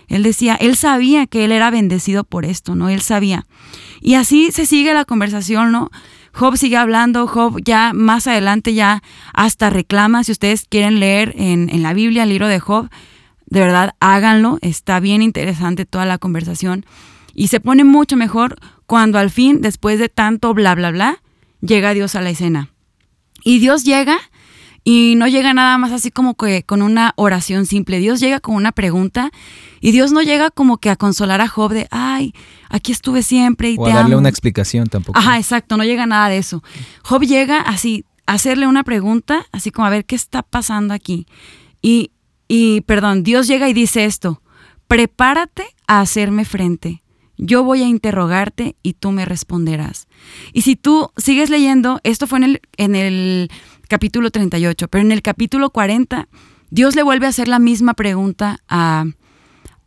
Él 0.07 0.23
decía, 0.23 0.55
él 0.55 0.75
sabía 0.75 1.27
que 1.27 1.45
él 1.45 1.51
era 1.51 1.71
bendecido 1.71 2.23
por 2.23 2.45
esto, 2.45 2.75
¿no? 2.75 2.89
Él 2.89 3.01
sabía. 3.01 3.45
Y 4.01 4.13
así 4.15 4.51
se 4.51 4.65
sigue 4.65 4.93
la 4.93 5.05
conversación, 5.05 5.71
¿no? 5.71 5.89
Job 6.33 6.57
sigue 6.57 6.77
hablando, 6.77 7.27
Job 7.27 7.61
ya 7.63 7.93
más 7.93 8.27
adelante 8.27 8.73
ya 8.73 9.01
hasta 9.33 9.69
reclama, 9.69 10.23
si 10.23 10.31
ustedes 10.31 10.65
quieren 10.69 10.99
leer 10.99 11.33
en, 11.37 11.69
en 11.69 11.81
la 11.81 11.93
Biblia 11.93 12.23
el 12.23 12.29
libro 12.29 12.47
de 12.47 12.59
Job, 12.59 12.89
de 13.45 13.59
verdad 13.59 13.95
háganlo, 13.99 14.57
está 14.61 14.99
bien 14.99 15.21
interesante 15.21 15.85
toda 15.85 16.05
la 16.05 16.17
conversación. 16.17 16.85
Y 17.33 17.47
se 17.47 17.59
pone 17.59 17.83
mucho 17.83 18.15
mejor 18.15 18.57
cuando 18.85 19.19
al 19.19 19.29
fin, 19.31 19.61
después 19.61 19.99
de 19.99 20.09
tanto 20.09 20.53
bla, 20.53 20.75
bla, 20.75 20.91
bla, 20.91 21.21
llega 21.61 21.93
Dios 21.93 22.15
a 22.15 22.21
la 22.21 22.29
escena. 22.29 22.69
Y 23.43 23.59
Dios 23.59 23.83
llega 23.83 24.17
y 24.83 25.15
no 25.17 25.27
llega 25.27 25.53
nada 25.53 25.77
más 25.79 25.91
así 25.91 26.11
como 26.11 26.35
que 26.35 26.63
con 26.63 26.81
una 26.81 27.13
oración 27.15 27.65
simple. 27.65 27.99
Dios 27.99 28.19
llega 28.19 28.39
con 28.39 28.55
una 28.55 28.71
pregunta 28.71 29.31
y 29.81 29.91
Dios 29.91 30.11
no 30.11 30.21
llega 30.21 30.51
como 30.51 30.77
que 30.77 30.91
a 30.91 30.95
consolar 30.95 31.41
a 31.41 31.47
Job 31.47 31.73
de, 31.73 31.87
ay, 31.89 32.33
aquí 32.69 32.91
estuve 32.91 33.23
siempre 33.23 33.71
y 33.71 33.77
o 33.79 33.83
te 33.83 33.91
a 33.91 33.95
darle 33.95 34.13
amo. 34.13 34.19
una 34.19 34.29
explicación 34.29 34.87
tampoco. 34.87 35.17
Ajá, 35.17 35.37
exacto, 35.37 35.75
no 35.77 35.83
llega 35.83 36.05
nada 36.05 36.29
de 36.29 36.37
eso. 36.37 36.63
Job 37.03 37.23
llega 37.23 37.61
así, 37.61 38.05
a 38.27 38.33
hacerle 38.33 38.67
una 38.67 38.83
pregunta, 38.83 39.47
así 39.51 39.71
como 39.71 39.87
a 39.87 39.89
ver 39.89 40.05
qué 40.05 40.15
está 40.15 40.43
pasando 40.43 40.93
aquí. 40.93 41.25
Y, 41.81 42.11
y, 42.47 42.81
perdón, 42.81 43.23
Dios 43.23 43.47
llega 43.47 43.69
y 43.69 43.73
dice 43.73 44.05
esto, 44.05 44.41
prepárate 44.87 45.65
a 45.87 46.01
hacerme 46.01 46.45
frente 46.45 47.03
yo 47.37 47.63
voy 47.63 47.81
a 47.81 47.87
interrogarte 47.87 48.75
y 48.83 48.93
tú 48.93 49.11
me 49.11 49.25
responderás. 49.25 50.07
Y 50.53 50.61
si 50.61 50.75
tú 50.75 51.11
sigues 51.17 51.49
leyendo, 51.49 51.99
esto 52.03 52.27
fue 52.27 52.39
en 52.39 52.43
el, 52.43 52.61
en 52.77 52.95
el 52.95 53.49
capítulo 53.87 54.31
38, 54.31 54.87
pero 54.87 55.01
en 55.01 55.11
el 55.11 55.21
capítulo 55.21 55.69
40, 55.69 56.27
Dios 56.69 56.95
le 56.95 57.03
vuelve 57.03 57.25
a 57.25 57.29
hacer 57.29 57.47
la 57.47 57.59
misma 57.59 57.93
pregunta 57.93 58.59
a, 58.67 59.05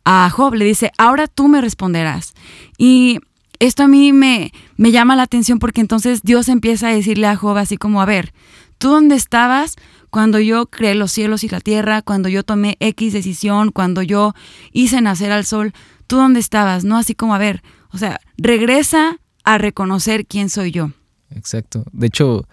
a 0.05 0.29
Job. 0.29 0.53
Le 0.53 0.65
dice, 0.65 0.91
ahora 0.97 1.27
tú 1.27 1.47
me 1.47 1.61
responderás. 1.61 2.33
Y 2.77 3.19
esto 3.59 3.83
a 3.83 3.87
mí 3.87 4.13
me, 4.13 4.51
me 4.77 4.91
llama 4.91 5.15
la 5.15 5.23
atención 5.23 5.59
porque 5.59 5.81
entonces 5.81 6.21
Dios 6.23 6.47
empieza 6.49 6.87
a 6.87 6.93
decirle 6.93 7.27
a 7.27 7.35
Job 7.35 7.57
así 7.57 7.77
como, 7.77 8.01
a 8.01 8.05
ver, 8.05 8.33
¿tú 8.77 8.89
dónde 8.89 9.15
estabas 9.15 9.75
cuando 10.09 10.39
yo 10.39 10.67
creé 10.67 10.95
los 10.95 11.11
cielos 11.11 11.43
y 11.43 11.49
la 11.49 11.59
tierra, 11.59 12.01
cuando 12.01 12.29
yo 12.29 12.43
tomé 12.43 12.77
X 12.79 13.13
decisión, 13.13 13.71
cuando 13.71 14.01
yo 14.01 14.33
hice 14.71 15.01
nacer 15.01 15.31
al 15.31 15.45
sol? 15.45 15.73
¿Tú 16.09 16.15
dónde 16.15 16.39
estabas? 16.39 16.85
¿No? 16.85 16.97
Así 16.97 17.13
como, 17.13 17.35
a 17.35 17.37
ver, 17.37 17.61
o 17.91 17.99
sea, 17.99 18.19
regresa 18.35 19.19
a 19.43 19.59
reconocer 19.59 20.25
quién 20.25 20.49
soy 20.49 20.71
yo. 20.71 20.89
Exacto. 21.29 21.83
De 21.91 22.07
hecho, 22.07 22.47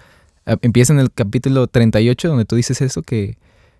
empieza 0.60 0.92
en 0.92 0.98
el 0.98 1.10
capítulo 1.10 1.66
38 1.66 2.28
donde 2.28 2.44
tú 2.44 2.56
dices 2.56 2.82
eso, 2.82 3.00
que 3.00 3.38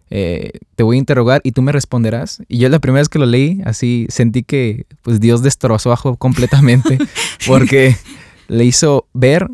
eh, 0.08 0.52
te 0.76 0.82
voy 0.82 0.96
a 0.96 0.98
interrogar 0.98 1.42
y 1.44 1.52
tú 1.52 1.60
me 1.60 1.72
responderás. 1.72 2.40
Y 2.48 2.56
yo 2.56 2.70
la 2.70 2.78
primera 2.78 3.02
vez 3.02 3.10
que 3.10 3.18
lo 3.18 3.26
leí, 3.26 3.60
así 3.66 4.06
sentí 4.08 4.44
que 4.44 4.86
pues 5.02 5.20
Dios 5.20 5.42
destrozó 5.42 5.92
a 5.92 5.96
Job 5.96 6.16
completamente 6.16 6.96
porque 7.46 7.98
le 8.48 8.64
hizo 8.64 9.06
ver 9.12 9.46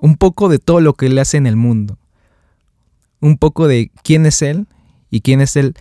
un 0.00 0.16
poco 0.16 0.48
de 0.48 0.58
todo 0.58 0.80
lo 0.80 0.94
que 0.94 1.08
él 1.08 1.18
hace 1.18 1.36
en 1.36 1.46
el 1.46 1.56
mundo. 1.56 1.98
Un 3.20 3.36
poco 3.36 3.68
de 3.68 3.90
quién 4.02 4.24
es 4.24 4.40
él 4.40 4.66
y 5.10 5.20
quién 5.20 5.42
es 5.42 5.56
él 5.56 5.74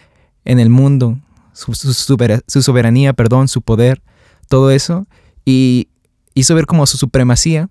en 0.44 0.60
el 0.60 0.68
mundo, 0.68 1.20
su, 1.58 2.62
soberanía, 2.62 3.14
perdón, 3.14 3.48
su 3.48 3.62
poder, 3.62 4.02
todo 4.48 4.72
eso. 4.72 5.08
Y 5.46 5.90
hizo 6.34 6.56
ver 6.56 6.66
como 6.66 6.86
su 6.86 6.98
supremacía 6.98 7.70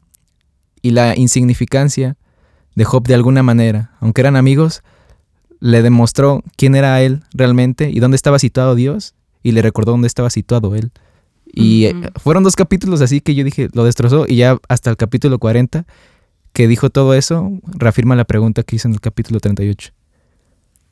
y 0.83 0.91
la 0.91 1.17
insignificancia 1.17 2.17
de 2.75 2.85
Job 2.85 3.07
de 3.07 3.15
alguna 3.15 3.43
manera. 3.43 3.93
Aunque 4.01 4.21
eran 4.23 4.37
amigos, 4.37 4.83
le 5.61 5.83
demostró 5.83 6.43
quién 6.57 6.75
era 6.75 7.01
él 7.03 7.23
realmente 7.33 7.91
y 7.91 8.01
dónde 8.01 8.17
estaba 8.17 8.39
situado 8.39 8.75
Dios 8.75 9.15
y 9.43 9.53
le 9.53 9.63
recordó 9.63 9.93
dónde 9.93 10.09
estaba 10.09 10.31
situado 10.31 10.75
él. 10.75 10.91
Y 11.47 11.85
eh, 11.85 11.95
fueron 12.17 12.43
dos 12.43 12.57
capítulos 12.57 13.01
así 13.01 13.21
que 13.21 13.35
yo 13.35 13.45
dije, 13.45 13.69
lo 13.73 13.85
destrozó 13.85 14.27
y 14.29 14.37
ya 14.37 14.59
hasta 14.69 14.91
el 14.91 14.97
capítulo 14.97 15.39
40 15.39 15.87
que 16.53 16.67
dijo 16.67 16.91
todo 16.91 17.15
eso, 17.15 17.51
reafirma 17.67 18.17
la 18.17 18.25
pregunta 18.25 18.63
que 18.63 18.77
hizo 18.77 18.89
en 18.89 18.95
el 18.95 19.01
capítulo 19.01 19.41
38. 19.41 19.93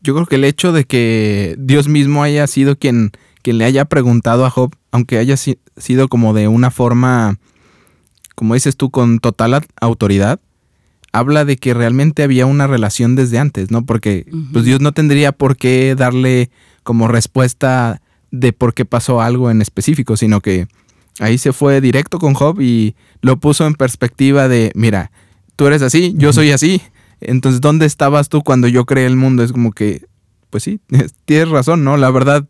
Yo 0.05 0.15
creo 0.15 0.27
que 0.27 0.37
el 0.37 0.45
hecho 0.45 0.73
de 0.73 0.85
que 0.85 1.57
Dios 1.59 1.89
mismo 1.89 2.23
haya 2.23 2.47
sido 2.47 2.77
quien, 2.77 3.13
quien 3.43 3.57
le 3.57 3.65
haya 3.65 3.87
preguntado 3.87 4.45
a 4.45 4.51
Job, 4.51 4.75
aunque 4.93 5.17
haya 5.17 5.37
sido 5.37 6.09
como 6.09 6.35
de 6.35 6.47
una 6.47 6.71
forma, 6.71 7.39
como 8.35 8.53
dices 8.53 8.77
tú, 8.77 8.91
con 8.91 9.19
total 9.19 9.65
autoridad, 9.81 10.41
habla 11.11 11.47
de 11.47 11.57
que 11.57 11.73
realmente 11.73 12.23
había 12.23 12.45
una 12.45 12.67
relación 12.67 13.17
desde 13.17 13.39
antes, 13.39 13.71
¿no? 13.71 13.87
Porque 13.87 14.27
pues 14.53 14.67
Dios 14.67 14.83
no 14.83 14.93
tendría 14.93 15.33
por 15.33 15.57
qué 15.57 15.95
darle 15.97 16.51
como 16.83 17.09
respuesta 17.09 18.03
de 18.31 18.53
por 18.53 18.75
qué 18.75 18.85
pasó 18.85 19.23
algo 19.23 19.51
en 19.51 19.63
específico, 19.63 20.19
sino 20.19 20.43
que 20.43 20.67
ahí 21.19 21.39
se 21.39 21.55
fue 21.55 21.81
directo 21.81 22.19
con 22.19 22.35
Job 22.35 22.61
y 22.61 22.95
lo 23.23 23.39
puso 23.39 23.67
en 23.67 23.75
perspectiva 23.75 24.49
de, 24.49 24.71
mira, 24.75 25.13
tú 25.57 25.67
eres 25.67 25.81
así, 25.81 26.13
yo 26.19 26.35
soy 26.35 26.51
así, 26.51 26.83
entonces 27.21 27.61
¿dónde 27.61 27.87
estabas 27.87 28.29
tú 28.29 28.43
cuando 28.43 28.69
yo 28.69 28.85
creé 28.85 29.07
el 29.07 29.17
mundo? 29.17 29.43
Es 29.43 29.53
como 29.53 29.73
que, 29.73 30.07
pues 30.51 30.63
sí, 30.63 30.81
tienes 31.25 31.49
razón, 31.49 31.85
¿no? 31.85 31.97
La 31.97 32.11
verdad, 32.11 32.47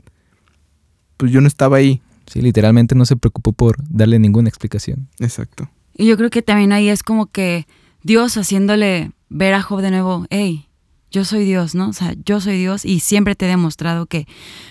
pues 1.16 1.32
yo 1.32 1.40
no 1.40 1.48
estaba 1.48 1.76
ahí. 1.76 2.02
Sí, 2.26 2.40
literalmente 2.40 2.94
no 2.94 3.04
se 3.04 3.16
preocupó 3.16 3.52
por 3.52 3.76
darle 3.88 4.18
ninguna 4.18 4.48
explicación. 4.48 5.08
Exacto. 5.20 5.68
Y 5.94 6.06
yo 6.06 6.16
creo 6.16 6.30
que 6.30 6.42
también 6.42 6.72
ahí 6.72 6.88
es 6.88 7.02
como 7.02 7.26
que 7.26 7.66
Dios 8.02 8.36
haciéndole 8.36 9.12
ver 9.28 9.54
a 9.54 9.62
Job 9.62 9.82
de 9.82 9.90
nuevo, 9.90 10.26
hey, 10.30 10.68
yo 11.10 11.24
soy 11.24 11.44
Dios, 11.44 11.74
¿no? 11.74 11.88
O 11.88 11.92
sea, 11.92 12.14
yo 12.24 12.40
soy 12.40 12.58
Dios 12.58 12.84
y 12.84 13.00
siempre 13.00 13.36
te 13.36 13.46
he 13.46 13.48
demostrado 13.48 14.06
que 14.06 14.26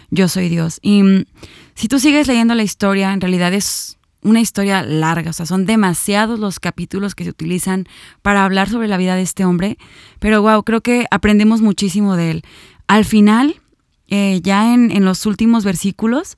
yo 0.10 0.28
soy 0.28 0.50
Dios. 0.50 0.80
Y 0.82 1.02
mm, 1.02 1.26
si 1.74 1.88
tú 1.88 2.00
sigues 2.00 2.28
leyendo 2.28 2.54
la 2.54 2.64
historia, 2.64 3.14
en 3.14 3.22
realidad 3.22 3.54
es 3.54 3.98
una 4.24 4.42
historia 4.42 4.84
larga, 4.84 5.32
o 5.32 5.34
sea, 5.34 5.46
son 5.46 5.66
demasiados 5.66 6.40
los 6.40 6.60
capítulos 6.60 7.16
que 7.16 7.24
se 7.24 7.30
utilizan 7.30 7.88
para 8.22 8.44
hablar 8.44 8.70
sobre 8.70 8.88
la 8.88 8.98
vida 8.98 9.16
de 9.16 9.22
este 9.22 9.46
hombre, 9.46 9.78
pero 10.20 10.42
wow, 10.42 10.64
creo 10.64 10.82
que 10.82 11.06
aprendemos 11.12 11.62
muchísimo 11.62 12.16
de 12.16 12.32
él. 12.32 12.42
Al 12.88 13.06
final, 13.06 13.62
eh, 14.08 14.40
ya 14.44 14.74
en, 14.74 14.92
en 14.92 15.06
los 15.06 15.26
últimos 15.26 15.64
versículos, 15.64 16.38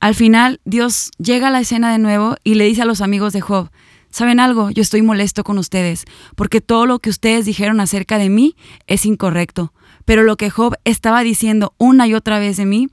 al 0.00 0.14
final 0.14 0.60
Dios 0.64 1.10
llega 1.18 1.48
a 1.48 1.50
la 1.50 1.60
escena 1.60 1.92
de 1.92 1.98
nuevo 1.98 2.36
y 2.42 2.54
le 2.54 2.64
dice 2.64 2.82
a 2.82 2.86
los 2.86 3.00
amigos 3.00 3.32
de 3.32 3.40
Job, 3.40 3.70
¿Saben 4.10 4.40
algo? 4.40 4.70
Yo 4.70 4.82
estoy 4.82 5.02
molesto 5.02 5.44
con 5.44 5.56
ustedes, 5.56 6.04
porque 6.34 6.60
todo 6.60 6.84
lo 6.86 6.98
que 6.98 7.10
ustedes 7.10 7.44
dijeron 7.44 7.78
acerca 7.78 8.18
de 8.18 8.28
mí 8.28 8.56
es 8.88 9.06
incorrecto. 9.06 9.72
Pero 10.04 10.24
lo 10.24 10.36
que 10.36 10.50
Job 10.50 10.74
estaba 10.84 11.22
diciendo 11.22 11.74
una 11.78 12.08
y 12.08 12.14
otra 12.14 12.40
vez 12.40 12.56
de 12.56 12.66
mí 12.66 12.88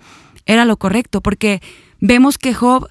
era 0.45 0.63
lo 0.63 0.77
correcto, 0.77 1.21
porque 1.21 1.59
vemos 1.99 2.37
que 2.37 2.53
Job, 2.53 2.87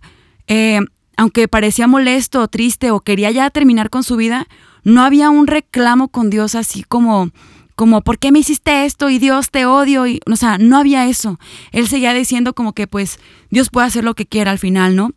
eh, 0.49 0.81
aunque 1.17 1.49
parecía 1.49 1.87
molesto 1.87 2.41
o 2.41 2.49
triste 2.49 2.91
o 2.91 3.01
quería 3.01 3.31
ya 3.31 3.51
terminar 3.51 3.91
con 3.91 4.03
su 4.03 4.17
vida, 4.17 4.47
no 4.85 5.03
había 5.03 5.31
un 5.31 5.47
reclamo 5.47 6.09
con 6.09 6.31
Dios 6.31 6.55
así 6.55 6.83
como, 6.83 7.31
como, 7.75 8.03
¿por 8.03 8.19
qué 8.19 8.33
me 8.33 8.39
hiciste 8.39 8.85
esto? 8.85 9.11
Y 9.11 9.19
Dios 9.19 9.51
te 9.51 9.67
odio. 9.67 10.07
Y, 10.07 10.21
o 10.31 10.37
sea, 10.37 10.59
no 10.59 10.79
había 10.79 11.07
eso. 11.07 11.39
Él 11.73 11.89
seguía 11.89 12.15
diciendo 12.15 12.55
como 12.55 12.73
que 12.73 12.87
pues 12.87 13.19
Dios 13.51 13.71
puede 13.71 13.87
hacer 13.87 14.05
lo 14.05 14.15
que 14.15 14.27
quiera 14.27 14.51
al 14.51 14.59
final, 14.59 14.95
¿no? 14.95 15.13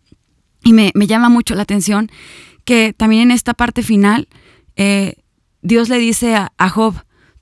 Y 0.64 0.74
me, 0.74 0.92
me 0.96 1.08
llama 1.08 1.30
mucho 1.30 1.56
la 1.56 1.62
atención 1.62 2.10
que 2.70 2.94
también 2.94 3.24
en 3.24 3.32
esta 3.32 3.56
parte 3.56 3.82
final, 3.82 4.28
eh, 4.76 5.16
Dios 5.64 5.90
le 5.90 5.98
dice 5.98 6.36
a, 6.36 6.70
Job, 6.70 6.94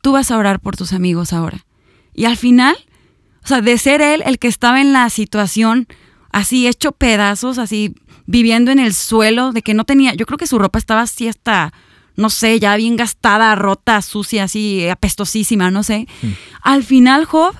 tú 0.01 0.13
vas 0.13 0.31
a 0.31 0.37
orar 0.37 0.61
por 0.61 0.77
tus 0.77 0.93
amigos 0.93 1.33
ahora. 1.33 1.65
Y 2.13 2.23
al 2.23 2.37
final, 2.37 2.77
o 3.43 3.47
sea, 3.47 3.59
de 3.59 3.77
ser 3.77 4.01
él 4.01 4.23
el 4.25 4.39
que 4.39 4.47
estaba 4.47 4.79
en 4.79 4.93
la 4.93 5.09
situación 5.09 5.87
así 6.31 6.67
hecho 6.67 6.91
pedazos, 6.91 7.57
así 7.57 7.95
viviendo 8.25 8.71
en 8.71 8.79
el 8.79 8.93
suelo, 8.93 9.51
de 9.53 9.61
que 9.61 9.73
no 9.73 9.85
tenía, 9.85 10.13
yo 10.13 10.25
creo 10.25 10.37
que 10.37 10.47
su 10.47 10.59
ropa 10.59 10.79
estaba 10.79 11.01
así 11.01 11.27
hasta, 11.27 11.73
no 12.15 12.29
sé, 12.29 12.59
ya 12.59 12.75
bien 12.75 12.95
gastada, 12.97 13.55
rota, 13.55 14.01
sucia, 14.01 14.43
así 14.43 14.87
apestosísima, 14.87 15.71
no 15.71 15.83
sé. 15.83 16.07
Mm. 16.21 16.27
Al 16.61 16.83
final, 16.83 17.25
Job, 17.25 17.55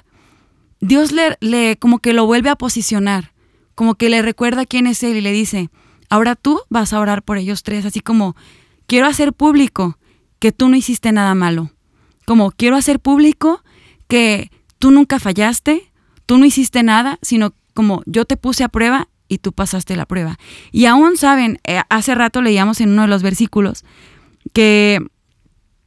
Dios 0.79 1.11
le, 1.11 1.37
le 1.39 1.77
como 1.77 1.99
que 1.99 2.13
lo 2.13 2.25
vuelve 2.25 2.49
a 2.49 2.55
posicionar, 2.55 3.33
como 3.75 3.95
que 3.95 4.09
le 4.09 4.21
recuerda 4.21 4.65
quién 4.65 4.87
es 4.87 5.01
él 5.03 5.17
y 5.17 5.21
le 5.21 5.31
dice, 5.31 5.69
ahora 6.09 6.35
tú 6.35 6.61
vas 6.69 6.93
a 6.93 6.99
orar 6.99 7.23
por 7.23 7.37
ellos 7.37 7.63
tres, 7.63 7.85
así 7.85 8.01
como 8.01 8.35
quiero 8.85 9.07
hacer 9.07 9.33
público 9.33 9.97
que 10.39 10.51
tú 10.51 10.69
no 10.69 10.75
hiciste 10.75 11.11
nada 11.11 11.33
malo, 11.33 11.71
como 12.25 12.51
quiero 12.51 12.75
hacer 12.75 12.99
público 12.99 13.63
que 14.07 14.51
tú 14.79 14.91
nunca 14.91 15.19
fallaste, 15.19 15.91
tú 16.25 16.37
no 16.37 16.45
hiciste 16.45 16.83
nada, 16.83 17.19
sino 17.21 17.53
como 17.77 18.01
yo 18.07 18.25
te 18.25 18.37
puse 18.37 18.63
a 18.63 18.69
prueba 18.69 19.07
y 19.27 19.37
tú 19.37 19.53
pasaste 19.53 19.95
la 19.95 20.07
prueba. 20.07 20.39
Y 20.71 20.85
aún 20.85 21.15
saben, 21.15 21.59
eh, 21.63 21.79
hace 21.91 22.15
rato 22.15 22.41
leíamos 22.41 22.81
en 22.81 22.89
uno 22.89 23.03
de 23.03 23.07
los 23.07 23.21
versículos 23.21 23.85
que 24.51 24.99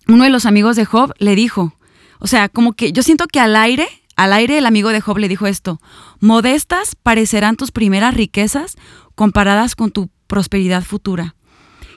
uno 0.06 0.22
de 0.22 0.30
los 0.30 0.46
amigos 0.46 0.76
de 0.76 0.84
Job 0.84 1.12
le 1.18 1.34
dijo, 1.34 1.74
o 2.20 2.28
sea, 2.28 2.48
como 2.48 2.74
que 2.74 2.92
yo 2.92 3.02
siento 3.02 3.26
que 3.26 3.40
al 3.40 3.56
aire, 3.56 3.88
al 4.14 4.32
aire 4.32 4.56
el 4.56 4.66
amigo 4.66 4.90
de 4.90 5.00
Job 5.00 5.18
le 5.18 5.26
dijo 5.26 5.48
esto, 5.48 5.80
modestas 6.20 6.94
parecerán 6.94 7.56
tus 7.56 7.72
primeras 7.72 8.14
riquezas 8.14 8.76
comparadas 9.16 9.74
con 9.74 9.90
tu 9.90 10.10
prosperidad 10.28 10.84
futura. 10.84 11.34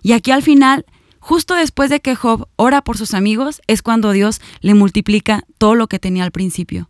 Y 0.02 0.14
aquí 0.14 0.32
al 0.32 0.42
final, 0.42 0.88
justo 1.20 1.54
después 1.54 1.92
de 1.92 2.00
que 2.00 2.16
Job 2.16 2.48
ora 2.56 2.84
por 2.84 2.98
sus 2.98 3.14
amigos, 3.14 3.62
es 3.68 3.84
cuando 3.84 4.12
Dios 4.12 4.42
le 4.62 4.74
multiplica 4.74 5.44
todo 5.60 5.76
lo 5.76 5.86
que 5.86 6.00
tenía 6.00 6.24
al 6.24 6.32
principio. 6.32 6.90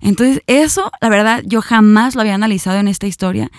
Entonces, 0.00 0.42
eso, 0.46 0.90
la 1.00 1.08
verdad, 1.08 1.42
yo 1.46 1.60
jamás 1.62 2.14
lo 2.14 2.22
había 2.22 2.34
analizado 2.34 2.78
en 2.78 2.88
esta 2.88 3.06
historia. 3.06 3.50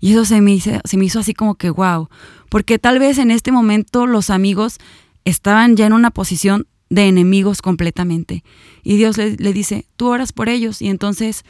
Y 0.00 0.12
eso 0.12 0.24
se 0.24 0.40
me, 0.40 0.52
hizo, 0.52 0.70
se 0.84 0.96
me 0.96 1.04
hizo 1.04 1.20
así 1.20 1.34
como 1.34 1.54
que, 1.54 1.70
wow. 1.70 2.08
Porque 2.48 2.78
tal 2.78 2.98
vez 2.98 3.18
en 3.18 3.30
este 3.30 3.52
momento 3.52 4.06
los 4.06 4.30
amigos 4.30 4.78
estaban 5.24 5.76
ya 5.76 5.86
en 5.86 5.92
una 5.92 6.10
posición 6.10 6.66
de 6.90 7.08
enemigos 7.08 7.62
completamente. 7.62 8.44
Y 8.82 8.96
Dios 8.96 9.16
le, 9.16 9.36
le 9.36 9.52
dice, 9.52 9.86
tú 9.96 10.08
oras 10.08 10.32
por 10.32 10.48
ellos 10.48 10.82
y 10.82 10.88
entonces 10.88 11.44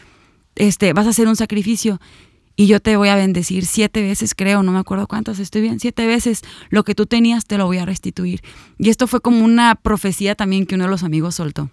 este, 0.55 0.93
vas 0.93 1.07
a 1.07 1.11
hacer 1.11 1.27
un 1.27 1.37
sacrificio 1.37 2.01
y 2.57 2.67
yo 2.67 2.81
te 2.81 2.97
voy 2.97 3.09
a 3.09 3.17
bendecir 3.17 3.67
siete 3.67 4.03
veces, 4.03 4.35
creo, 4.35 4.63
no 4.63 4.73
me 4.73 4.79
acuerdo 4.79 5.09
cuántas, 5.09 5.41
estoy 5.41 5.63
bien, 5.63 5.81
siete 5.81 6.07
veces 6.07 6.43
lo 6.71 6.85
que 6.85 6.95
tú 6.95 7.07
tenías 7.07 7.47
te 7.47 7.59
lo 7.59 7.67
voy 7.67 7.79
a 7.79 7.85
restituir. 7.85 8.43
Y 8.79 8.91
esto 8.91 9.07
fue 9.07 9.21
como 9.21 9.45
una 9.45 9.75
profecía 9.75 10.35
también 10.35 10.67
que 10.67 10.77
uno 10.77 10.85
de 10.85 10.91
los 10.91 11.03
amigos 11.03 11.35
soltó. 11.35 11.71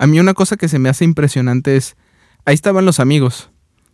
A 0.00 0.06
mí 0.06 0.18
una 0.18 0.32
cosa 0.32 0.56
que 0.56 0.66
se 0.66 0.78
me 0.78 0.88
hace 0.88 1.04
impresionante 1.04 1.76
es, 1.76 1.96
ahí 2.46 2.54
estaban 2.54 2.86
los 2.86 3.00
amigos 3.00 3.50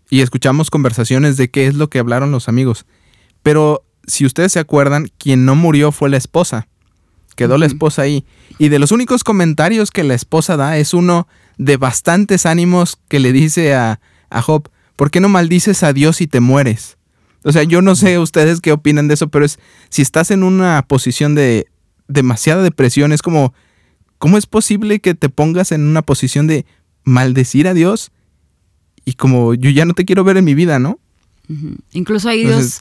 y 0.09 0.21
escuchamos 0.21 0.71
conversaciones 0.71 1.37
de 1.37 1.51
qué 1.51 1.67
es 1.67 1.75
lo 1.75 1.91
que 1.91 1.99
hablaron 1.99 2.31
los 2.31 2.49
amigos. 2.49 2.87
Pero 3.43 3.85
si 4.07 4.25
ustedes 4.25 4.53
se 4.53 4.61
acuerdan, 4.61 5.09
quien 5.19 5.45
no 5.45 5.57
murió 5.57 5.91
fue 5.91 6.09
la 6.09 6.17
esposa. 6.17 6.69
Quedó 7.35 7.59
la 7.59 7.67
esposa 7.67 8.03
ahí. 8.03 8.25
Y 8.57 8.69
de 8.69 8.79
los 8.79 8.93
únicos 8.93 9.25
comentarios 9.25 9.91
que 9.91 10.05
la 10.05 10.15
esposa 10.15 10.57
da 10.57 10.79
es 10.79 10.95
uno 10.95 11.27
de 11.59 11.77
bastantes 11.77 12.47
ánimos 12.47 12.99
que 13.09 13.19
le 13.19 13.33
dice 13.33 13.75
a, 13.75 14.01
a 14.31 14.43
Job, 14.43 14.71
¿Por 14.97 15.11
qué 15.11 15.21
no 15.21 15.29
maldices 15.29 15.83
a 15.83 15.93
Dios 15.93 16.23
y 16.23 16.27
te 16.27 16.41
mueres? 16.41 16.97
O 17.45 17.53
sea, 17.53 17.63
yo 17.63 17.83
no 17.83 17.95
sé 17.95 18.19
ustedes 18.19 18.61
qué 18.61 18.73
opinan 18.73 19.09
de 19.09 19.15
eso, 19.15 19.29
pero 19.29 19.45
es 19.45 19.59
si 19.91 20.03
estás 20.03 20.31
en 20.31 20.43
una 20.43 20.83
posición 20.89 21.35
de 21.35 21.67
demasiada 22.09 22.63
depresión, 22.63 23.13
es 23.13 23.23
como, 23.23 23.53
¿cómo 24.19 24.39
es 24.39 24.47
posible 24.47 25.01
que 25.01 25.15
te 25.15 25.29
pongas 25.29 25.73
en 25.73 25.83
una 25.83 26.03
posición 26.03 26.47
de 26.47 26.67
maldecir 27.05 27.69
a 27.69 27.75
Dios? 27.75 28.11
Y 29.05 29.15
como 29.15 29.55
yo 29.55 29.71
ya 29.71 29.85
no 29.85 29.95
te 29.95 30.05
quiero 30.05 30.25
ver 30.25 30.37
en 30.37 30.45
mi 30.45 30.55
vida, 30.55 30.79
¿no? 30.79 30.99
Incluso 31.93 32.29
ahí 32.29 32.45
Dios, 32.45 32.81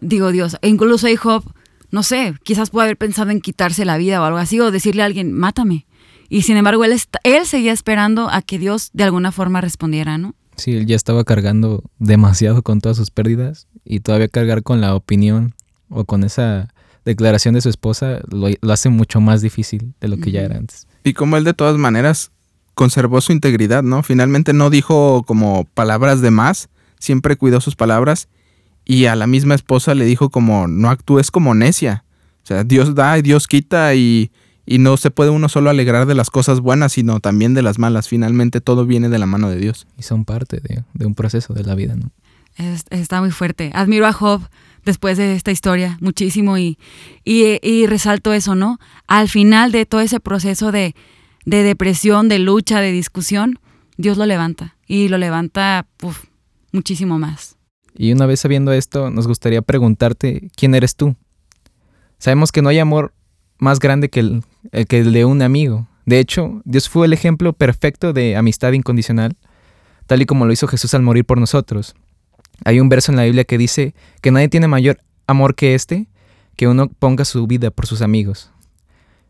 digo 0.00 0.32
Dios, 0.32 0.56
incluso 0.62 1.06
ahí 1.06 1.16
Job, 1.16 1.44
no 1.90 2.02
sé, 2.02 2.34
quizás 2.42 2.70
puede 2.70 2.86
haber 2.86 2.96
pensado 2.96 3.30
en 3.30 3.40
quitarse 3.40 3.84
la 3.84 3.98
vida 3.98 4.20
o 4.20 4.24
algo 4.24 4.38
así, 4.38 4.58
o 4.60 4.70
decirle 4.70 5.02
a 5.02 5.06
alguien, 5.06 5.32
mátame. 5.32 5.86
Y 6.30 6.42
sin 6.42 6.56
embargo, 6.56 6.84
él, 6.84 6.98
él 7.22 7.46
seguía 7.46 7.72
esperando 7.72 8.28
a 8.30 8.42
que 8.42 8.58
Dios 8.58 8.90
de 8.92 9.04
alguna 9.04 9.32
forma 9.32 9.60
respondiera, 9.60 10.18
¿no? 10.18 10.34
Sí, 10.56 10.74
él 10.74 10.86
ya 10.86 10.96
estaba 10.96 11.24
cargando 11.24 11.84
demasiado 11.98 12.62
con 12.62 12.80
todas 12.80 12.96
sus 12.96 13.10
pérdidas 13.10 13.68
y 13.84 14.00
todavía 14.00 14.28
cargar 14.28 14.62
con 14.62 14.80
la 14.80 14.94
opinión 14.94 15.54
o 15.88 16.04
con 16.04 16.24
esa 16.24 16.68
declaración 17.08 17.54
de 17.54 17.60
su 17.60 17.68
esposa 17.68 18.20
lo, 18.30 18.48
hace 18.72 18.88
mucho 18.88 19.20
más 19.20 19.42
difícil 19.42 19.94
de 20.00 20.08
lo 20.08 20.16
que 20.18 20.30
ya 20.30 20.42
era 20.42 20.56
antes. 20.56 20.86
Y 21.04 21.12
como 21.12 21.36
él 21.36 21.44
de 21.44 21.54
todas 21.54 21.76
maneras 21.76 22.30
conservó 22.74 23.20
su 23.20 23.32
integridad, 23.32 23.82
¿no? 23.82 24.02
Finalmente 24.02 24.52
no 24.52 24.70
dijo 24.70 25.24
como 25.24 25.64
palabras 25.74 26.20
de 26.20 26.30
más, 26.30 26.68
siempre 26.98 27.36
cuidó 27.36 27.60
sus 27.60 27.76
palabras 27.76 28.28
y 28.84 29.06
a 29.06 29.16
la 29.16 29.26
misma 29.26 29.54
esposa 29.54 29.94
le 29.94 30.04
dijo 30.04 30.30
como 30.30 30.68
no 30.68 30.90
actúes 30.90 31.30
como 31.30 31.54
necia. 31.54 32.04
O 32.44 32.46
sea, 32.46 32.64
Dios 32.64 32.94
da 32.94 33.18
y 33.18 33.22
Dios 33.22 33.46
quita 33.46 33.94
y 33.94 34.30
y 34.68 34.78
no 34.78 34.98
se 34.98 35.10
puede 35.10 35.30
uno 35.30 35.48
solo 35.48 35.70
alegrar 35.70 36.06
de 36.06 36.14
las 36.14 36.28
cosas 36.28 36.60
buenas, 36.60 36.92
sino 36.92 37.20
también 37.20 37.54
de 37.54 37.62
las 37.62 37.78
malas. 37.78 38.06
Finalmente 38.06 38.60
todo 38.60 38.84
viene 38.84 39.08
de 39.08 39.18
la 39.18 39.24
mano 39.24 39.48
de 39.48 39.56
Dios. 39.56 39.86
Y 39.96 40.02
son 40.02 40.26
parte 40.26 40.60
de, 40.60 41.06
un 41.06 41.14
proceso 41.14 41.54
de 41.54 41.64
la 41.64 41.74
vida, 41.74 41.96
¿no? 41.96 42.10
Está 42.90 43.20
muy 43.20 43.30
fuerte. 43.30 43.70
Admiro 43.74 44.06
a 44.06 44.12
Job 44.12 44.42
después 44.84 45.18
de 45.18 45.34
esta 45.34 45.50
historia 45.50 45.98
muchísimo 46.00 46.58
y, 46.58 46.78
y, 47.24 47.86
resalto 47.86 48.32
eso, 48.32 48.54
¿no? 48.54 48.78
Al 49.06 49.28
final 49.28 49.70
de 49.72 49.86
todo 49.86 50.00
ese 50.00 50.20
proceso 50.20 50.72
de, 50.72 50.94
de, 51.44 51.62
depresión, 51.62 52.28
de 52.28 52.38
lucha, 52.38 52.80
de 52.80 52.92
discusión, 52.92 53.58
Dios 53.96 54.16
lo 54.16 54.26
levanta 54.26 54.76
y 54.86 55.08
lo 55.08 55.18
levanta 55.18 55.86
muchísimo 56.72 57.18
más. 57.18 57.56
Y 57.94 58.12
una 58.12 58.26
vez 58.26 58.40
sabiendo 58.40 58.72
esto, 58.72 59.10
nos 59.10 59.26
gustaría 59.26 59.60
preguntarte, 59.60 60.50
¿quién 60.56 60.74
eres 60.74 60.96
tú? 60.96 61.16
Sabemos 62.18 62.52
que 62.52 62.62
no 62.62 62.68
hay 62.68 62.78
amor 62.78 63.12
más 63.58 63.80
grande 63.80 64.08
que 64.08 64.20
el, 64.20 64.44
que 64.88 65.00
el 65.00 65.12
de 65.12 65.24
un 65.24 65.42
amigo. 65.42 65.88
De 66.06 66.20
hecho, 66.20 66.62
Dios 66.64 66.88
fue 66.88 67.06
el 67.06 67.12
ejemplo 67.12 67.52
perfecto 67.52 68.12
de 68.12 68.36
amistad 68.36 68.72
incondicional, 68.72 69.36
tal 70.06 70.22
y 70.22 70.26
como 70.26 70.46
lo 70.46 70.52
hizo 70.52 70.66
Jesús 70.66 70.94
al 70.94 71.02
morir 71.02 71.24
por 71.24 71.38
nosotros. 71.38 71.94
Hay 72.64 72.80
un 72.80 72.88
verso 72.88 73.12
en 73.12 73.16
la 73.16 73.24
Biblia 73.24 73.44
que 73.44 73.58
dice 73.58 73.94
que 74.20 74.30
nadie 74.30 74.48
tiene 74.48 74.68
mayor 74.68 74.98
amor 75.26 75.54
que 75.54 75.74
este, 75.74 76.08
que 76.56 76.68
uno 76.68 76.88
ponga 76.88 77.24
su 77.24 77.46
vida 77.46 77.70
por 77.70 77.86
sus 77.86 78.02
amigos. 78.02 78.50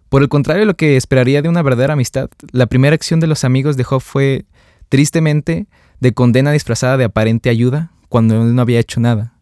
Por 0.09 0.23
el 0.23 0.29
contrario, 0.29 0.65
lo 0.65 0.77
que 0.77 0.97
esperaría 0.97 1.43
de 1.43 1.49
una 1.49 1.63
verdadera 1.63 1.93
amistad, 1.93 2.31
la 2.53 2.67
primera 2.67 2.95
acción 2.95 3.21
de 3.21 3.27
los 3.27 3.45
amigos 3.45 3.77
de 3.77 3.85
Job 3.85 4.01
fue, 4.01 4.47
tristemente, 4.89 5.67
de 6.01 6.15
condena 6.15 6.53
disfrazada 6.53 6.97
de 6.97 7.05
aparente 7.05 7.51
ayuda 7.51 7.93
cuando 8.09 8.43
él 8.43 8.55
no 8.55 8.63
había 8.63 8.81
hecho 8.81 9.01
nada. 9.01 9.35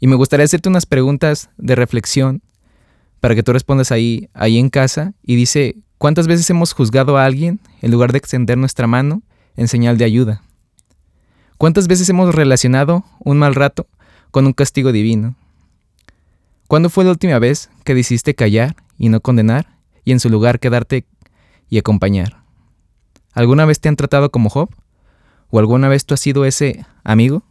Y 0.00 0.06
me 0.06 0.16
gustaría 0.16 0.44
hacerte 0.44 0.68
unas 0.68 0.86
preguntas 0.86 1.50
de 1.58 1.74
reflexión 1.74 2.42
para 3.20 3.34
que 3.34 3.42
tú 3.42 3.52
respondas 3.52 3.92
ahí, 3.92 4.30
ahí 4.32 4.58
en 4.58 4.70
casa 4.70 5.12
y 5.22 5.36
dice, 5.36 5.76
¿cuántas 5.98 6.26
veces 6.26 6.48
hemos 6.48 6.72
juzgado 6.72 7.18
a 7.18 7.24
alguien 7.24 7.60
en 7.82 7.90
lugar 7.90 8.12
de 8.12 8.18
extender 8.18 8.56
nuestra 8.56 8.86
mano 8.86 9.22
en 9.56 9.68
señal 9.68 9.98
de 9.98 10.04
ayuda? 10.04 10.42
¿Cuántas 11.58 11.88
veces 11.88 12.08
hemos 12.08 12.32
relacionado 12.36 13.04
un 13.18 13.36
mal 13.36 13.56
rato 13.56 13.88
con 14.30 14.46
un 14.46 14.52
castigo 14.52 14.92
divino? 14.92 15.34
¿Cuándo 16.68 16.88
fue 16.88 17.02
la 17.02 17.10
última 17.10 17.36
vez 17.40 17.68
que 17.82 17.96
decidiste 17.96 18.36
callar 18.36 18.76
y 18.96 19.08
no 19.08 19.20
condenar 19.20 19.66
y 20.04 20.12
en 20.12 20.20
su 20.20 20.30
lugar 20.30 20.60
quedarte 20.60 21.04
y 21.68 21.78
acompañar? 21.78 22.44
¿Alguna 23.32 23.64
vez 23.64 23.80
te 23.80 23.88
han 23.88 23.96
tratado 23.96 24.30
como 24.30 24.50
Job? 24.50 24.70
¿O 25.50 25.58
alguna 25.58 25.88
vez 25.88 26.06
tú 26.06 26.14
has 26.14 26.20
sido 26.20 26.44
ese 26.44 26.86
amigo? 27.02 27.42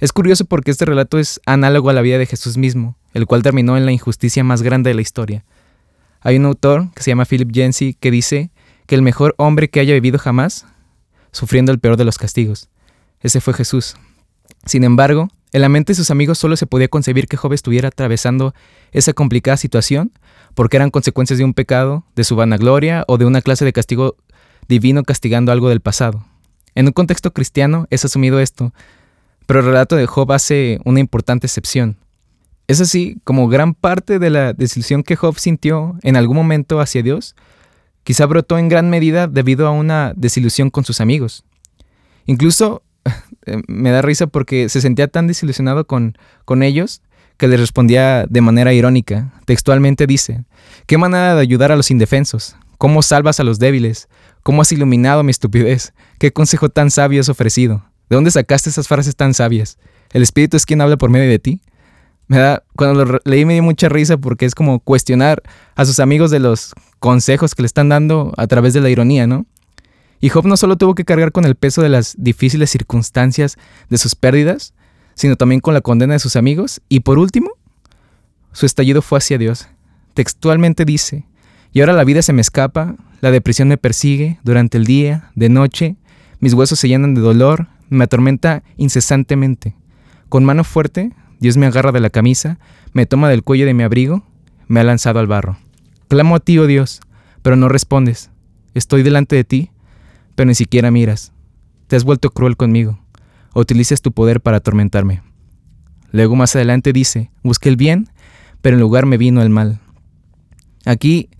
Es 0.00 0.12
curioso 0.12 0.44
porque 0.44 0.72
este 0.72 0.84
relato 0.84 1.20
es 1.20 1.40
análogo 1.46 1.90
a 1.90 1.92
la 1.92 2.02
vida 2.02 2.18
de 2.18 2.26
Jesús 2.26 2.56
mismo, 2.56 2.96
el 3.12 3.26
cual 3.26 3.44
terminó 3.44 3.76
en 3.76 3.86
la 3.86 3.92
injusticia 3.92 4.42
más 4.42 4.62
grande 4.62 4.90
de 4.90 4.94
la 4.94 5.02
historia. 5.02 5.44
Hay 6.22 6.38
un 6.38 6.46
autor 6.46 6.92
que 6.92 7.04
se 7.04 7.12
llama 7.12 7.24
Philip 7.24 7.52
Yancey 7.52 7.94
que 7.94 8.10
dice 8.10 8.50
que 8.86 8.96
el 8.96 9.02
mejor 9.02 9.36
hombre 9.38 9.70
que 9.70 9.78
haya 9.78 9.94
vivido 9.94 10.18
jamás, 10.18 10.66
sufriendo 11.30 11.70
el 11.70 11.78
peor 11.78 11.96
de 11.96 12.04
los 12.04 12.18
castigos. 12.18 12.68
Ese 13.22 13.40
fue 13.40 13.54
Jesús. 13.54 13.96
Sin 14.66 14.84
embargo, 14.84 15.28
en 15.52 15.60
la 15.60 15.68
mente 15.68 15.92
de 15.92 15.96
sus 15.96 16.10
amigos 16.10 16.38
solo 16.38 16.56
se 16.56 16.66
podía 16.66 16.88
concebir 16.88 17.28
que 17.28 17.36
Job 17.36 17.52
estuviera 17.52 17.88
atravesando 17.88 18.54
esa 18.90 19.12
complicada 19.12 19.56
situación 19.56 20.12
porque 20.54 20.76
eran 20.76 20.90
consecuencias 20.90 21.38
de 21.38 21.44
un 21.44 21.54
pecado, 21.54 22.04
de 22.16 22.24
su 22.24 22.36
vanagloria 22.36 23.04
o 23.06 23.18
de 23.18 23.24
una 23.24 23.42
clase 23.42 23.64
de 23.64 23.72
castigo 23.72 24.16
divino 24.68 25.02
castigando 25.02 25.52
algo 25.52 25.68
del 25.68 25.80
pasado. 25.80 26.24
En 26.74 26.86
un 26.86 26.92
contexto 26.92 27.32
cristiano 27.32 27.86
es 27.90 28.04
asumido 28.04 28.40
esto, 28.40 28.72
pero 29.46 29.60
el 29.60 29.66
relato 29.66 29.96
de 29.96 30.06
Job 30.06 30.32
hace 30.32 30.78
una 30.84 31.00
importante 31.00 31.46
excepción. 31.46 31.98
Es 32.66 32.80
así 32.80 33.18
como 33.24 33.48
gran 33.48 33.74
parte 33.74 34.18
de 34.18 34.30
la 34.30 34.52
desilusión 34.54 35.02
que 35.02 35.16
Job 35.16 35.38
sintió 35.38 35.96
en 36.02 36.16
algún 36.16 36.36
momento 36.36 36.80
hacia 36.80 37.02
Dios, 37.02 37.34
quizá 38.04 38.24
brotó 38.24 38.58
en 38.58 38.68
gran 38.68 38.88
medida 38.88 39.26
debido 39.26 39.66
a 39.66 39.72
una 39.72 40.14
desilusión 40.16 40.70
con 40.70 40.84
sus 40.84 41.00
amigos. 41.00 41.44
Incluso 42.24 42.82
eh, 43.46 43.60
me 43.66 43.90
da 43.90 44.02
risa 44.02 44.26
porque 44.26 44.68
se 44.68 44.80
sentía 44.80 45.08
tan 45.08 45.26
desilusionado 45.26 45.86
con, 45.86 46.16
con 46.44 46.62
ellos 46.62 47.02
que 47.36 47.48
les 47.48 47.58
respondía 47.58 48.26
de 48.28 48.40
manera 48.40 48.72
irónica. 48.72 49.32
Textualmente 49.46 50.06
dice, 50.06 50.44
¿qué 50.86 50.98
manera 50.98 51.34
de 51.34 51.40
ayudar 51.40 51.72
a 51.72 51.76
los 51.76 51.90
indefensos? 51.90 52.56
¿Cómo 52.78 53.02
salvas 53.02 53.40
a 53.40 53.44
los 53.44 53.58
débiles? 53.58 54.08
¿Cómo 54.42 54.62
has 54.62 54.72
iluminado 54.72 55.22
mi 55.22 55.30
estupidez? 55.30 55.92
¿Qué 56.18 56.32
consejo 56.32 56.68
tan 56.68 56.90
sabio 56.90 57.20
has 57.20 57.28
ofrecido? 57.28 57.84
¿De 58.08 58.16
dónde 58.16 58.30
sacaste 58.30 58.70
esas 58.70 58.88
frases 58.88 59.16
tan 59.16 59.34
sabias? 59.34 59.78
¿El 60.12 60.22
Espíritu 60.22 60.56
es 60.56 60.66
quien 60.66 60.80
habla 60.80 60.96
por 60.96 61.10
medio 61.10 61.30
de 61.30 61.38
ti? 61.38 61.62
Me 62.28 62.38
da, 62.38 62.62
cuando 62.76 63.04
lo 63.04 63.18
leí 63.24 63.44
me 63.44 63.54
dio 63.54 63.62
mucha 63.62 63.88
risa 63.88 64.16
porque 64.16 64.46
es 64.46 64.54
como 64.54 64.80
cuestionar 64.80 65.42
a 65.74 65.84
sus 65.84 66.00
amigos 66.00 66.30
de 66.30 66.38
los 66.38 66.74
consejos 66.98 67.54
que 67.54 67.62
le 67.62 67.66
están 67.66 67.88
dando 67.88 68.32
a 68.36 68.46
través 68.46 68.74
de 68.74 68.80
la 68.80 68.90
ironía, 68.90 69.26
¿no? 69.26 69.46
Y 70.22 70.28
Job 70.28 70.46
no 70.46 70.56
solo 70.56 70.76
tuvo 70.76 70.94
que 70.94 71.04
cargar 71.04 71.32
con 71.32 71.44
el 71.44 71.56
peso 71.56 71.82
de 71.82 71.88
las 71.88 72.14
difíciles 72.16 72.70
circunstancias 72.70 73.58
de 73.90 73.98
sus 73.98 74.14
pérdidas, 74.14 74.72
sino 75.14 75.34
también 75.34 75.60
con 75.60 75.74
la 75.74 75.80
condena 75.80 76.12
de 76.12 76.20
sus 76.20 76.36
amigos. 76.36 76.80
Y 76.88 77.00
por 77.00 77.18
último, 77.18 77.50
su 78.52 78.64
estallido 78.64 79.02
fue 79.02 79.18
hacia 79.18 79.36
Dios. 79.36 79.68
Textualmente 80.14 80.84
dice, 80.84 81.26
y 81.72 81.80
ahora 81.80 81.92
la 81.92 82.04
vida 82.04 82.22
se 82.22 82.32
me 82.32 82.40
escapa, 82.40 82.94
la 83.20 83.32
depresión 83.32 83.66
me 83.66 83.78
persigue 83.78 84.38
durante 84.44 84.78
el 84.78 84.84
día, 84.84 85.32
de 85.34 85.48
noche, 85.48 85.96
mis 86.38 86.54
huesos 86.54 86.78
se 86.78 86.86
llenan 86.86 87.14
de 87.14 87.20
dolor, 87.20 87.66
me 87.88 88.04
atormenta 88.04 88.62
incesantemente. 88.76 89.74
Con 90.28 90.44
mano 90.44 90.62
fuerte 90.62 91.10
Dios 91.40 91.56
me 91.56 91.66
agarra 91.66 91.90
de 91.90 91.98
la 91.98 92.10
camisa, 92.10 92.60
me 92.92 93.06
toma 93.06 93.28
del 93.28 93.42
cuello 93.42 93.66
de 93.66 93.74
mi 93.74 93.82
abrigo, 93.82 94.24
me 94.68 94.78
ha 94.78 94.84
lanzado 94.84 95.18
al 95.18 95.26
barro. 95.26 95.58
Clamo 96.06 96.36
a 96.36 96.40
ti, 96.40 96.58
oh 96.58 96.68
Dios, 96.68 97.00
pero 97.42 97.56
no 97.56 97.68
respondes. 97.68 98.30
Estoy 98.74 99.02
delante 99.02 99.34
de 99.34 99.42
ti, 99.42 99.71
pero 100.42 100.48
ni 100.48 100.56
siquiera 100.56 100.90
miras. 100.90 101.30
Te 101.86 101.94
has 101.94 102.02
vuelto 102.02 102.30
cruel 102.30 102.56
conmigo. 102.56 102.98
utilizas 103.54 104.02
tu 104.02 104.10
poder 104.10 104.40
para 104.40 104.56
atormentarme. 104.56 105.22
Luego 106.10 106.34
más 106.34 106.56
adelante 106.56 106.92
dice, 106.92 107.30
busqué 107.44 107.68
el 107.68 107.76
bien, 107.76 108.08
pero 108.60 108.74
en 108.74 108.80
lugar 108.80 109.06
me 109.06 109.18
vino 109.18 109.40
el 109.40 109.50
mal. 109.50 109.78
Aquí 110.84 111.30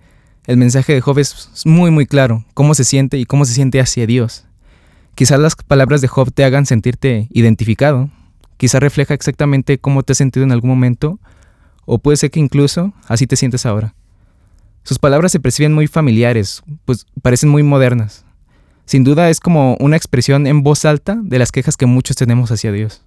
el 0.46 0.56
mensaje 0.56 0.94
de 0.94 1.00
Job 1.00 1.18
es 1.18 1.50
muy 1.64 1.90
muy 1.90 2.06
claro, 2.06 2.44
cómo 2.54 2.74
se 2.74 2.84
siente 2.84 3.18
y 3.18 3.24
cómo 3.24 3.44
se 3.44 3.54
siente 3.54 3.80
hacia 3.80 4.06
Dios. 4.06 4.44
Quizás 5.16 5.40
las 5.40 5.56
palabras 5.56 6.00
de 6.00 6.06
Job 6.06 6.30
te 6.32 6.44
hagan 6.44 6.64
sentirte 6.64 7.26
identificado, 7.32 8.08
quizá 8.56 8.78
refleja 8.78 9.14
exactamente 9.14 9.78
cómo 9.78 10.04
te 10.04 10.12
has 10.12 10.18
sentido 10.18 10.44
en 10.44 10.52
algún 10.52 10.70
momento, 10.70 11.18
o 11.86 11.98
puede 11.98 12.18
ser 12.18 12.30
que 12.30 12.38
incluso 12.38 12.92
así 13.08 13.26
te 13.26 13.34
sientes 13.34 13.66
ahora. 13.66 13.96
Sus 14.84 15.00
palabras 15.00 15.32
se 15.32 15.40
perciben 15.40 15.72
muy 15.72 15.88
familiares, 15.88 16.62
pues 16.84 17.04
parecen 17.20 17.48
muy 17.48 17.64
modernas. 17.64 18.24
Sin 18.86 19.04
duda 19.04 19.30
es 19.30 19.40
como 19.40 19.76
una 19.80 19.96
expresión 19.96 20.46
en 20.46 20.62
voz 20.62 20.84
alta 20.84 21.18
de 21.22 21.38
las 21.38 21.52
quejas 21.52 21.76
que 21.76 21.86
muchos 21.86 22.16
tenemos 22.16 22.50
hacia 22.50 22.72
Dios. 22.72 23.02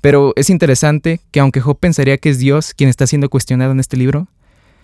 Pero 0.00 0.32
es 0.36 0.50
interesante 0.50 1.20
que 1.30 1.40
aunque 1.40 1.60
Job 1.60 1.78
pensaría 1.78 2.18
que 2.18 2.28
es 2.28 2.38
Dios 2.38 2.74
quien 2.74 2.88
está 2.90 3.06
siendo 3.06 3.28
cuestionado 3.28 3.72
en 3.72 3.80
este 3.80 3.96
libro, 3.96 4.28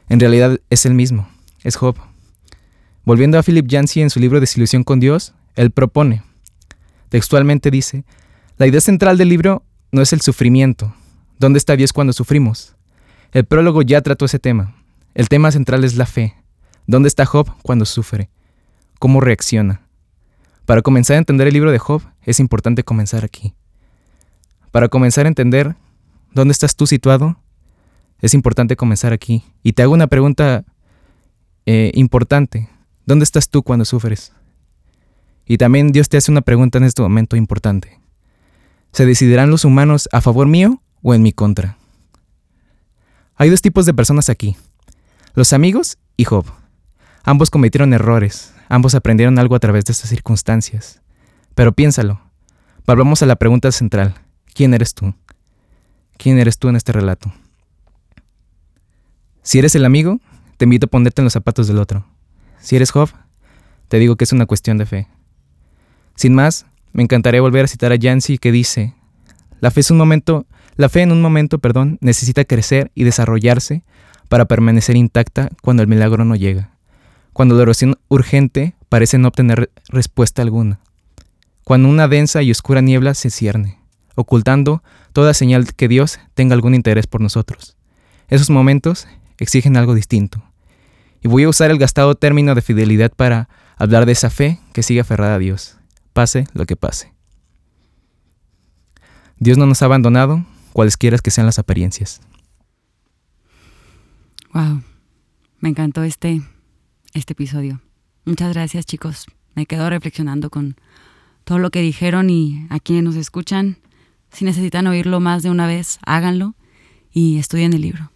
en 0.09 0.19
realidad 0.19 0.59
es 0.71 0.87
él 0.87 0.95
mismo, 0.95 1.29
es 1.63 1.77
Job. 1.77 1.97
Volviendo 3.05 3.39
a 3.39 3.43
Philip 3.43 3.67
Yancey 3.67 4.03
en 4.03 4.11
su 4.11 4.21
libro 4.21 4.41
Desilusión 4.41 4.85
con 4.85 5.01
Dios, 5.01 5.35
él 5.55 5.71
propone, 5.71 6.23
textualmente 7.09 7.71
dice, 7.71 8.05
la 8.59 8.67
idea 8.67 8.81
central 8.81 9.19
del 9.19 9.29
libro 9.29 9.63
no 9.91 10.03
es 10.03 10.13
el 10.13 10.21
sufrimiento. 10.21 10.95
¿Dónde 11.39 11.59
está 11.59 11.77
Dios 11.77 11.93
cuando 11.93 12.13
sufrimos? 12.13 12.75
El 13.33 13.45
prólogo 13.45 13.83
ya 13.83 14.01
trató 14.01 14.25
ese 14.25 14.39
tema. 14.39 14.75
El 15.15 15.29
tema 15.29 15.51
central 15.51 15.85
es 15.85 15.97
la 15.97 16.07
fe. 16.07 16.35
¿Dónde 16.87 17.09
está 17.09 17.27
Job 17.27 17.51
cuando 17.63 17.85
sufre? 17.85 18.31
¿Cómo 19.03 19.21
reacciona? 19.21 19.83
Para 20.65 20.81
comenzar 20.81 21.17
a 21.17 21.19
entender 21.19 21.49
el 21.49 21.55
libro 21.55 21.73
de 21.73 21.81
Job 21.81 22.03
es 22.23 22.38
importante 22.38 22.85
comenzar 22.85 23.25
aquí. 23.25 23.53
Para 24.71 24.87
comenzar 24.87 25.27
a 25.27 25.29
entender 25.29 25.75
¿Dónde 26.33 26.53
estás 26.53 26.77
tú 26.77 26.87
situado? 26.87 27.37
Es 28.21 28.33
importante 28.33 28.77
comenzar 28.77 29.12
aquí. 29.12 29.43
Y 29.65 29.73
te 29.73 29.83
hago 29.83 29.93
una 29.93 30.07
pregunta 30.07 30.65
eh, 31.67 31.91
importante. 31.95 32.69
¿Dónde 33.05 33.25
estás 33.25 33.49
tú 33.49 33.65
cuando 33.65 33.85
sufres? 33.85 34.33
Y 35.47 35.59
también 35.59 35.91
Dios 35.91 36.09
te 36.09 36.17
hace 36.17 36.31
una 36.31 36.43
pregunta 36.43 36.79
en 36.79 36.85
este 36.85 37.03
momento 37.03 37.35
importante. 37.35 37.99
¿Se 38.93 39.05
decidirán 39.05 39.51
los 39.51 39.65
humanos 39.65 40.09
a 40.12 40.21
favor 40.21 40.47
mío 40.47 40.81
o 41.03 41.12
en 41.12 41.23
mi 41.23 41.33
contra? 41.33 41.77
Hay 43.35 43.51
dos 43.51 43.62
tipos 43.62 43.85
de 43.85 43.95
personas 43.95 44.29
aquí. 44.29 44.57
Los 45.35 45.53
amigos 45.53 45.99
y 46.17 46.23
Job. 46.23 46.47
Ambos 47.25 47.51
cometieron 47.51 47.95
errores, 47.95 48.52
ambos 48.73 48.95
aprendieron 48.95 49.39
algo 49.39 49.55
a 49.55 49.61
través 49.61 49.85
de 49.85 49.93
estas 49.93 50.09
circunstancias. 50.09 51.03
Pero 51.55 51.73
piénsalo. 51.73 52.23
Volvamos 52.87 53.23
a 53.23 53.27
la 53.27 53.37
pregunta 53.37 53.71
central. 53.71 54.15
¿Quién 54.55 54.73
eres 54.73 54.95
tú? 54.95 55.15
¿Quién 56.17 56.39
eres 56.39 56.59
tú 56.59 56.71
en 56.71 56.77
este 56.77 56.91
relato? 56.91 57.31
Si 59.43 59.59
eres 59.59 59.75
el 59.75 59.85
amigo, 59.85 60.21
te 60.57 60.65
invito 60.65 60.87
a 60.87 60.89
ponerte 60.91 61.21
en 61.21 61.25
los 61.25 61.35
zapatos 61.35 61.69
del 61.69 61.79
otro. 61.79 62.07
Si 62.61 62.75
eres 62.75 62.93
Job, 62.93 63.11
te 63.89 63.99
digo 63.99 64.17
que 64.17 64.25
es 64.25 64.33
una 64.33 64.47
cuestión 64.47 64.79
de 64.79 64.87
fe. 64.87 65.07
Sin 66.15 66.35
más, 66.35 66.65
me 66.95 67.03
encantaría 67.03 67.43
volver 67.43 67.67
a 67.67 67.69
citar 67.69 67.93
a 67.93 67.97
Yancy 67.97 68.39
que 68.39 68.53
dice, 68.53 68.95
la 69.61 69.71
fe 69.71 69.81
es 69.81 69.91
un 69.91 69.99
momento, 69.99 70.47
la 70.77 70.89
fe 70.89 71.03
en 71.03 71.13
un 71.13 71.21
momento, 71.21 71.59
perdón, 71.59 71.99
necesita 72.01 72.47
crecer 72.47 72.91
y 72.95 73.05
desarrollarse 73.05 73.85
para 74.31 74.47
permanecer 74.47 74.97
intacta 74.97 75.51
cuando 75.61 75.83
el 75.83 75.89
milagro 75.89 76.25
no 76.25 76.37
llega, 76.37 76.72
cuando 77.33 77.55
la 77.55 77.62
oración 77.62 77.99
urgente 78.09 78.75
parece 78.88 79.18
no 79.18 79.29
obtener 79.29 79.71
respuesta 79.88 80.42
alguna, 80.42 80.81
cuando 81.64 81.88
una 81.88 82.09
densa 82.09 82.42
y 82.42 82.51
oscura 82.51 82.81
niebla 82.81 83.14
se 83.14 83.31
cierne, 83.31 83.79
ocultando 84.14 84.83
toda 85.12 85.35
señal 85.35 85.73
que 85.75 85.88
Dios 85.88 86.18
tenga 86.35 86.55
algún 86.55 86.75
interés 86.75 87.07
por 87.07 87.21
nosotros. 87.21 87.77
Esos 88.29 88.51
momentos 88.51 89.07
exigen 89.38 89.77
algo 89.77 89.95
distinto. 89.95 90.42
Y 91.23 91.29
voy 91.29 91.45
a 91.45 91.49
usar 91.49 91.71
el 91.71 91.79
gastado 91.79 92.14
término 92.14 92.55
de 92.55 92.62
fidelidad 92.62 93.12
para 93.12 93.49
hablar 93.77 94.07
de 94.07 94.12
esa 94.12 94.31
fe 94.31 94.59
que 94.73 94.83
sigue 94.83 95.01
aferrada 95.01 95.37
a 95.37 95.38
Dios, 95.38 95.79
pase 96.12 96.47
lo 96.53 96.66
que 96.66 96.77
pase. 96.77 97.12
Dios 99.38 99.59
no 99.59 99.66
nos 99.66 99.83
ha 99.83 99.87
abandonado, 99.87 100.45
cualesquiera 100.73 101.18
que 101.18 101.31
sean 101.31 101.47
las 101.47 101.59
apariencias. 101.59 102.21
Wow, 104.53 104.83
me 105.61 105.71
encantó 105.71 106.03
este, 106.03 106.42
este 107.12 107.33
episodio. 107.33 107.81
Muchas 108.25 108.53
gracias 108.53 108.87
chicos. 108.87 109.27
Me 109.55 109.66
quedo 109.66 109.88
reflexionando 109.90 110.51
con 110.51 110.77
todo 111.44 111.59
lo 111.59 111.70
que 111.70 111.81
dijeron 111.81 112.31
y 112.31 112.66
a 112.70 112.81
quienes 112.81 113.05
nos 113.05 113.16
escuchan. 113.16 113.79
Si 114.31 114.44
necesitan 114.44 114.87
oírlo 114.87 115.20
más 115.20 115.42
de 115.42 115.51
una 115.51 115.66
vez, 115.66 115.98
háganlo 116.07 116.55
y 117.12 117.38
estudien 117.38 117.75
el 117.75 117.83
libro. 117.83 118.11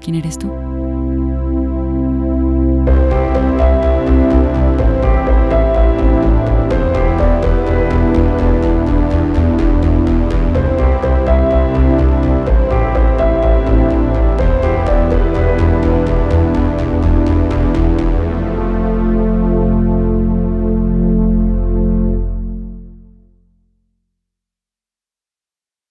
¿Quién 0.00 0.16
eres 0.16 0.38
tú? 0.38 0.85